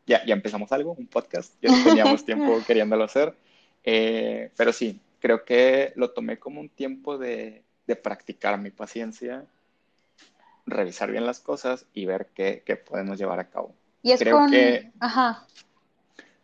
Ya, 0.06 0.22
ya 0.26 0.34
empezamos 0.34 0.70
algo, 0.70 0.92
un 0.92 1.06
podcast, 1.06 1.54
ya 1.62 1.70
teníamos 1.82 2.24
tiempo 2.26 2.58
queriéndolo 2.66 3.04
hacer, 3.04 3.34
eh, 3.84 4.50
pero 4.58 4.74
sí, 4.74 5.00
creo 5.18 5.46
que 5.46 5.94
lo 5.96 6.10
tomé 6.10 6.38
como 6.38 6.60
un 6.60 6.68
tiempo 6.68 7.16
de, 7.16 7.62
de 7.86 7.96
practicar 7.96 8.58
mi 8.58 8.70
paciencia, 8.70 9.46
revisar 10.66 11.10
bien 11.10 11.24
las 11.24 11.40
cosas 11.40 11.86
y 11.94 12.04
ver 12.04 12.28
qué, 12.34 12.62
qué 12.66 12.76
podemos 12.76 13.18
llevar 13.18 13.40
a 13.40 13.48
cabo. 13.48 13.74
Y 14.02 14.12
es 14.12 14.20
Creo 14.20 14.40
con... 14.40 14.50
que 14.50 14.90
Ajá. 15.00 15.46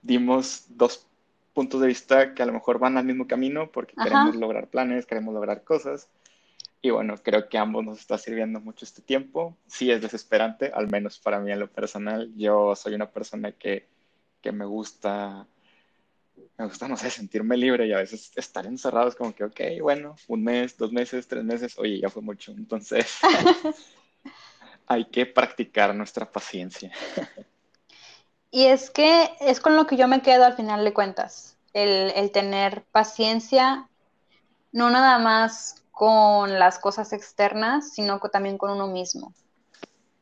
dimos 0.01 0.65
dos 0.71 1.07
puntos 1.53 1.83
de 1.83 1.89
vista 1.89 2.33
que 2.33 2.43
a 2.43 2.47
lo 2.47 2.55
mejor 2.55 2.79
van 2.79 2.97
al 2.97 3.05
mismo 3.05 3.27
camino 3.27 3.71
porque 3.71 3.93
Ajá. 3.95 4.05
queremos 4.05 4.37
lograr 4.37 4.69
planes, 4.69 5.05
queremos 5.05 5.35
lograr 5.35 5.65
cosas. 5.65 6.09
Y 6.87 6.91
bueno, 6.91 7.17
creo 7.21 7.49
que 7.49 7.59
a 7.59 7.63
ambos 7.63 7.85
nos 7.85 7.99
está 7.99 8.17
sirviendo 8.17 8.61
mucho 8.61 8.85
este 8.85 9.03
tiempo. 9.03 9.57
Sí 9.67 9.91
es 9.91 10.01
desesperante, 10.01 10.71
al 10.73 10.87
menos 10.87 11.19
para 11.19 11.41
mí 11.41 11.51
en 11.51 11.59
lo 11.59 11.69
personal. 11.69 12.33
Yo 12.37 12.77
soy 12.77 12.95
una 12.95 13.11
persona 13.11 13.51
que, 13.51 13.89
que 14.41 14.53
me 14.53 14.65
gusta, 14.65 15.49
me 16.57 16.65
gusta, 16.65 16.87
no 16.87 16.97
sé, 16.97 17.11
sentirme 17.11 17.57
libre 17.57 17.89
y 17.89 17.93
a 17.93 17.99
veces 17.99 18.31
estar 18.37 18.67
encerrado 18.67 19.09
es 19.09 19.17
como 19.17 19.35
que, 19.35 19.43
ok, 19.43 19.61
bueno, 19.83 20.15
un 20.29 20.45
mes, 20.45 20.79
dos 20.79 20.93
meses, 20.93 21.27
tres 21.27 21.43
meses, 21.43 21.77
oye, 21.77 21.99
ya 21.99 22.09
fue 22.09 22.23
mucho. 22.23 22.53
Entonces, 22.53 23.19
hay 24.87 25.07
que 25.07 25.27
practicar 25.27 25.93
nuestra 25.93 26.31
paciencia. 26.31 26.93
Y 28.53 28.67
es 28.67 28.91
que 28.91 29.29
es 29.41 29.59
con 29.59 29.75
lo 29.75 29.89
que 29.89 29.97
yo 29.97 30.07
me 30.07 30.23
quedo 30.23 30.45
al 30.45 30.55
final 30.55 30.85
de 30.85 30.95
cuentas, 30.95 31.57
el, 31.73 32.13
el 32.15 32.31
tener 32.31 32.85
paciencia, 32.93 33.89
no 34.71 34.89
nada 34.89 35.19
más 35.19 35.83
con 35.97 36.59
las 36.59 36.79
cosas 36.79 37.15
externas, 37.15 37.95
sino 37.95 38.21
que 38.21 38.29
también 38.29 38.59
con 38.59 38.71
uno 38.71 38.87
mismo. 38.87 39.33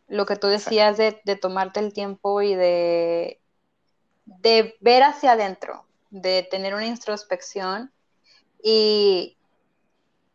Lo 0.06 0.24
que 0.24 0.36
tú 0.36 0.46
decías 0.46 0.96
de, 0.96 1.20
de 1.24 1.34
tomarte 1.34 1.80
el 1.80 1.92
tiempo 1.92 2.42
y 2.42 2.54
de, 2.54 3.40
de 4.24 4.76
ver 4.78 5.02
hacia 5.02 5.32
adentro, 5.32 5.84
de 6.10 6.46
tener 6.48 6.76
una 6.76 6.86
introspección 6.86 7.90
y 8.62 9.36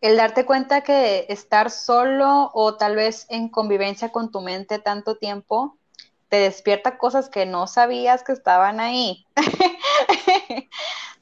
el 0.01 0.17
darte 0.17 0.45
cuenta 0.45 0.81
que 0.81 1.25
estar 1.29 1.71
solo 1.71 2.51
o 2.53 2.75
tal 2.75 2.97
vez 2.97 3.25
en 3.29 3.47
convivencia 3.47 4.11
con 4.11 4.31
tu 4.31 4.41
mente 4.41 4.77
tanto 4.77 5.15
tiempo 5.15 5.77
te 6.27 6.35
despierta 6.35 6.97
cosas 6.97 7.29
que 7.29 7.45
no 7.45 7.65
sabías 7.65 8.23
que 8.23 8.33
estaban 8.33 8.81
ahí. 8.81 9.25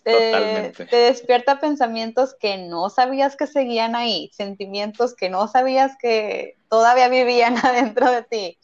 te, 0.08 0.32
Totalmente. 0.32 0.86
te 0.86 0.96
despierta 0.96 1.60
pensamientos 1.60 2.34
que 2.40 2.58
no 2.58 2.90
sabías 2.90 3.36
que 3.36 3.46
seguían 3.46 3.94
ahí, 3.94 4.32
sentimientos 4.34 5.14
que 5.14 5.30
no 5.30 5.50
sabías 5.50 5.98
que 6.02 6.56
todavía 6.70 7.10
vivían 7.10 7.58
adentro 7.66 8.10
de 8.10 8.24
ti. 8.24 8.58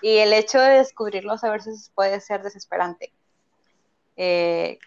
Y 0.00 0.16
el 0.16 0.32
hecho 0.32 0.58
de 0.58 0.78
descubrirlos 0.78 1.44
a 1.44 1.50
veces 1.50 1.90
puede 1.94 2.20
ser 2.20 2.42
desesperante. 2.42 3.12
Eh, 4.16 4.78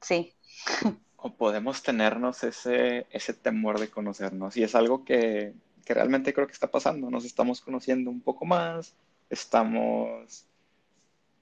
sí. 0.00 0.32
O 1.22 1.34
podemos 1.34 1.82
tenernos 1.82 2.42
ese, 2.44 3.06
ese 3.10 3.34
temor 3.34 3.78
de 3.78 3.90
conocernos. 3.90 4.56
Y 4.56 4.62
es 4.62 4.74
algo 4.74 5.04
que, 5.04 5.52
que 5.84 5.92
realmente 5.92 6.32
creo 6.32 6.46
que 6.46 6.54
está 6.54 6.70
pasando. 6.70 7.10
Nos 7.10 7.26
estamos 7.26 7.60
conociendo 7.60 8.10
un 8.10 8.22
poco 8.22 8.46
más, 8.46 8.94
estamos 9.28 10.46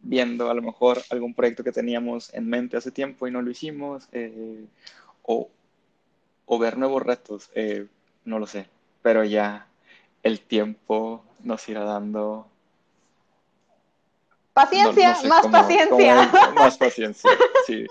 viendo 0.00 0.50
a 0.50 0.54
lo 0.54 0.62
mejor 0.62 1.02
algún 1.10 1.34
proyecto 1.34 1.64
que 1.64 1.72
teníamos 1.72 2.32
en 2.34 2.48
mente 2.48 2.76
hace 2.76 2.90
tiempo 2.90 3.26
y 3.26 3.30
no 3.30 3.42
lo 3.42 3.50
hicimos, 3.50 4.08
eh, 4.12 4.64
o, 5.22 5.48
o 6.46 6.58
ver 6.58 6.78
nuevos 6.78 7.02
retos, 7.02 7.50
eh, 7.54 7.86
no 8.24 8.38
lo 8.38 8.46
sé, 8.46 8.68
pero 9.02 9.24
ya 9.24 9.66
el 10.22 10.40
tiempo 10.40 11.24
nos 11.42 11.68
irá 11.68 11.84
dando, 11.84 12.46
Paciencia, 14.54 15.10
no 15.10 15.14
sé 15.20 15.28
más 15.28 15.46
paciencia. 15.46 16.32
más 16.54 16.76
paciencia, 16.78 17.30
sí, 17.66 17.86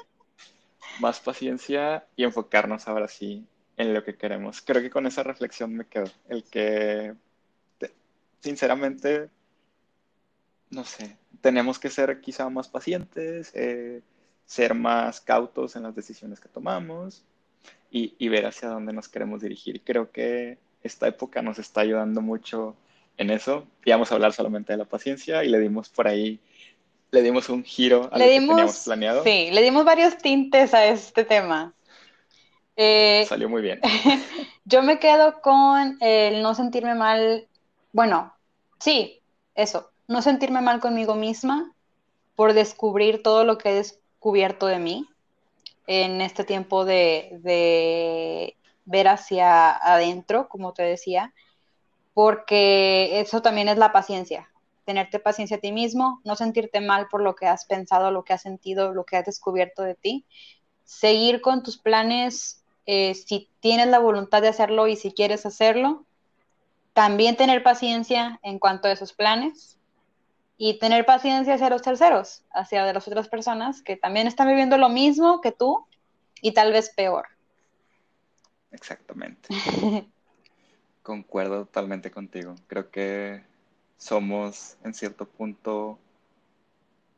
más 0.99 1.19
paciencia 1.19 2.05
y 2.15 2.23
enfocarnos 2.23 2.87
ahora 2.87 3.07
sí 3.07 3.45
en 3.77 3.93
lo 3.93 4.03
que 4.03 4.15
queremos. 4.15 4.61
Creo 4.61 4.81
que 4.81 4.89
con 4.89 5.05
esa 5.07 5.23
reflexión 5.23 5.73
me 5.75 5.85
quedo, 5.85 6.09
el 6.27 6.43
que 6.43 7.13
te- 7.77 7.93
sinceramente, 8.41 9.29
no 10.71 10.83
sé, 10.83 11.15
tenemos 11.41 11.79
que 11.79 11.89
ser 11.89 12.21
quizá 12.21 12.49
más 12.49 12.67
pacientes, 12.69 13.51
eh, 13.55 14.01
ser 14.45 14.73
más 14.75 15.21
cautos 15.21 15.75
en 15.75 15.83
las 15.83 15.95
decisiones 15.95 16.39
que 16.39 16.49
tomamos 16.49 17.23
y, 17.91 18.15
y 18.19 18.29
ver 18.29 18.45
hacia 18.45 18.69
dónde 18.69 18.93
nos 18.93 19.09
queremos 19.09 19.41
dirigir. 19.41 19.83
Creo 19.83 20.11
que 20.11 20.57
esta 20.83 21.07
época 21.07 21.41
nos 21.41 21.59
está 21.59 21.81
ayudando 21.81 22.21
mucho 22.21 22.75
en 23.17 23.29
eso. 23.31 23.67
Íbamos 23.85 24.11
a 24.11 24.15
hablar 24.15 24.33
solamente 24.33 24.73
de 24.73 24.77
la 24.77 24.85
paciencia 24.85 25.43
y 25.43 25.49
le 25.49 25.59
dimos 25.59 25.89
por 25.89 26.07
ahí, 26.07 26.39
le 27.11 27.21
dimos 27.21 27.49
un 27.49 27.63
giro 27.63 28.09
a 28.13 28.17
Le 28.17 28.25
lo 28.25 28.31
que 28.31 28.41
teníamos 28.41 28.77
dimos, 28.77 28.83
planeado. 28.83 29.23
sí, 29.23 29.49
le 29.51 29.61
dimos 29.61 29.85
varios 29.85 30.17
tintes 30.17 30.73
a 30.73 30.85
este 30.87 31.23
tema. 31.25 31.73
Eh, 32.75 33.25
Salió 33.27 33.49
muy 33.49 33.61
bien. 33.61 33.79
yo 34.65 34.83
me 34.83 34.99
quedo 34.99 35.41
con 35.41 35.97
el 36.01 36.41
no 36.43 36.53
sentirme 36.55 36.95
mal, 36.95 37.47
bueno, 37.91 38.33
sí, 38.79 39.21
eso, 39.55 39.91
no 40.07 40.21
sentirme 40.21 40.61
mal 40.61 40.79
conmigo 40.79 41.15
misma 41.15 41.73
por 42.35 42.53
descubrir 42.53 43.23
todo 43.23 43.43
lo 43.43 43.57
que 43.57 43.69
he 43.69 43.75
descubierto 43.75 44.67
de 44.67 44.79
mí 44.79 45.09
en 45.87 46.21
este 46.21 46.43
tiempo 46.43 46.85
de, 46.85 47.39
de 47.41 48.55
ver 48.85 49.07
hacia 49.07 49.75
adentro, 49.75 50.47
como 50.47 50.73
te 50.73 50.83
decía, 50.83 51.33
porque 52.13 53.19
eso 53.19 53.41
también 53.41 53.69
es 53.69 53.77
la 53.77 53.91
paciencia, 53.91 54.49
tenerte 54.85 55.19
paciencia 55.19 55.57
a 55.57 55.59
ti 55.59 55.71
mismo, 55.71 56.21
no 56.23 56.35
sentirte 56.35 56.81
mal 56.81 57.07
por 57.09 57.21
lo 57.21 57.35
que 57.35 57.47
has 57.47 57.65
pensado, 57.65 58.11
lo 58.11 58.23
que 58.23 58.33
has 58.33 58.41
sentido, 58.41 58.93
lo 58.93 59.03
que 59.03 59.17
has 59.17 59.25
descubierto 59.25 59.83
de 59.83 59.95
ti, 59.95 60.25
seguir 60.83 61.41
con 61.41 61.63
tus 61.63 61.77
planes 61.77 62.63
eh, 62.85 63.13
si 63.13 63.49
tienes 63.59 63.87
la 63.87 63.99
voluntad 63.99 64.41
de 64.41 64.47
hacerlo 64.47 64.87
y 64.87 64.95
si 64.95 65.11
quieres 65.11 65.45
hacerlo, 65.45 66.05
también 66.93 67.35
tener 67.35 67.61
paciencia 67.61 68.39
en 68.43 68.59
cuanto 68.59 68.87
a 68.87 68.91
esos 68.91 69.13
planes 69.13 69.76
y 70.57 70.79
tener 70.79 71.05
paciencia 71.05 71.53
hacia 71.53 71.69
los 71.69 71.83
terceros, 71.83 72.43
hacia 72.51 72.91
las 72.91 73.07
otras 73.07 73.29
personas 73.29 73.81
que 73.81 73.95
también 73.95 74.27
están 74.27 74.47
viviendo 74.47 74.77
lo 74.77 74.89
mismo 74.89 75.39
que 75.41 75.51
tú 75.51 75.85
y 76.41 76.53
tal 76.53 76.71
vez 76.71 76.91
peor. 76.95 77.27
Exactamente. 78.71 79.49
Concuerdo 81.03 81.65
totalmente 81.65 82.11
contigo. 82.11 82.55
Creo 82.67 82.89
que 82.89 83.43
somos 83.97 84.77
en 84.83 84.93
cierto 84.93 85.25
punto 85.25 85.97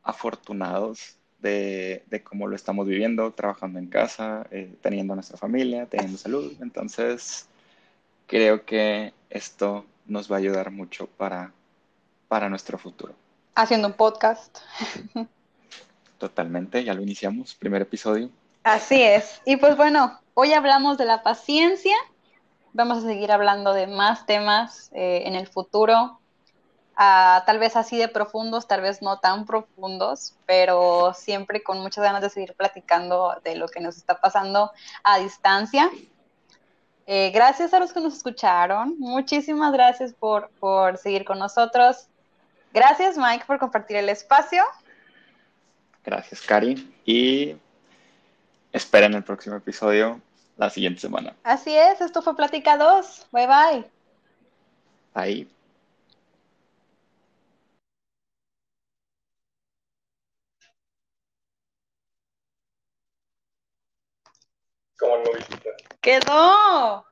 afortunados 0.03 1.17
de, 1.39 2.03
de 2.07 2.23
cómo 2.23 2.47
lo 2.47 2.55
estamos 2.55 2.87
viviendo, 2.87 3.31
trabajando 3.31 3.79
en 3.79 3.87
casa, 3.87 4.47
eh, 4.51 4.75
teniendo 4.81 5.15
nuestra 5.15 5.37
familia, 5.37 5.85
teniendo 5.85 6.17
salud. 6.17 6.53
Entonces, 6.61 7.47
creo 8.27 8.65
que 8.65 9.13
esto 9.29 9.85
nos 10.05 10.29
va 10.29 10.35
a 10.35 10.39
ayudar 10.39 10.71
mucho 10.71 11.07
para, 11.07 11.53
para 12.27 12.49
nuestro 12.49 12.77
futuro. 12.77 13.13
Haciendo 13.55 13.87
un 13.87 13.93
podcast. 13.93 14.59
Totalmente, 16.17 16.83
ya 16.83 16.93
lo 16.93 17.01
iniciamos, 17.01 17.55
primer 17.55 17.81
episodio. 17.81 18.29
Así 18.63 19.01
es. 19.01 19.41
Y 19.45 19.57
pues 19.57 19.77
bueno, 19.77 20.19
hoy 20.33 20.53
hablamos 20.53 20.97
de 20.97 21.05
la 21.05 21.23
paciencia. 21.23 21.95
Vamos 22.73 22.99
a 22.99 23.07
seguir 23.07 23.31
hablando 23.31 23.73
de 23.73 23.87
más 23.87 24.25
temas 24.25 24.91
eh, 24.93 25.23
en 25.25 25.35
el 25.35 25.47
futuro. 25.47 26.19
Uh, 26.99 27.39
tal 27.45 27.59
vez 27.59 27.77
así 27.77 27.97
de 27.97 28.09
profundos, 28.09 28.67
tal 28.67 28.81
vez 28.81 29.01
no 29.01 29.19
tan 29.19 29.45
profundos, 29.45 30.35
pero 30.45 31.13
siempre 31.13 31.63
con 31.63 31.79
muchas 31.79 32.03
ganas 32.03 32.21
de 32.21 32.29
seguir 32.29 32.53
platicando 32.55 33.39
de 33.41 33.55
lo 33.55 33.69
que 33.69 33.79
nos 33.79 33.95
está 33.95 34.19
pasando 34.19 34.71
a 35.03 35.17
distancia. 35.17 35.89
Eh, 37.07 37.31
gracias 37.33 37.73
a 37.73 37.79
los 37.79 37.93
que 37.93 38.01
nos 38.01 38.17
escucharon. 38.17 38.99
Muchísimas 38.99 39.71
gracias 39.71 40.13
por, 40.13 40.49
por 40.59 40.97
seguir 40.97 41.23
con 41.23 41.39
nosotros. 41.39 42.09
Gracias, 42.73 43.17
Mike, 43.17 43.45
por 43.45 43.59
compartir 43.59 43.97
el 43.97 44.09
espacio. 44.09 44.63
Gracias, 46.03 46.41
Cari. 46.41 46.93
Y 47.05 47.55
esperen 48.71 49.13
el 49.13 49.23
próximo 49.23 49.55
episodio 49.55 50.21
la 50.57 50.69
siguiente 50.69 51.01
semana. 51.01 51.35
Así 51.43 51.75
es, 51.75 52.01
esto 52.01 52.21
fue 52.21 52.35
Plática 52.35 52.77
2. 52.77 53.27
Bye 53.31 53.47
bye. 53.47 53.91
Ahí. 55.13 55.49
como 64.99 65.17
nubecita. 65.17 65.69
¡Quedó! 66.01 67.08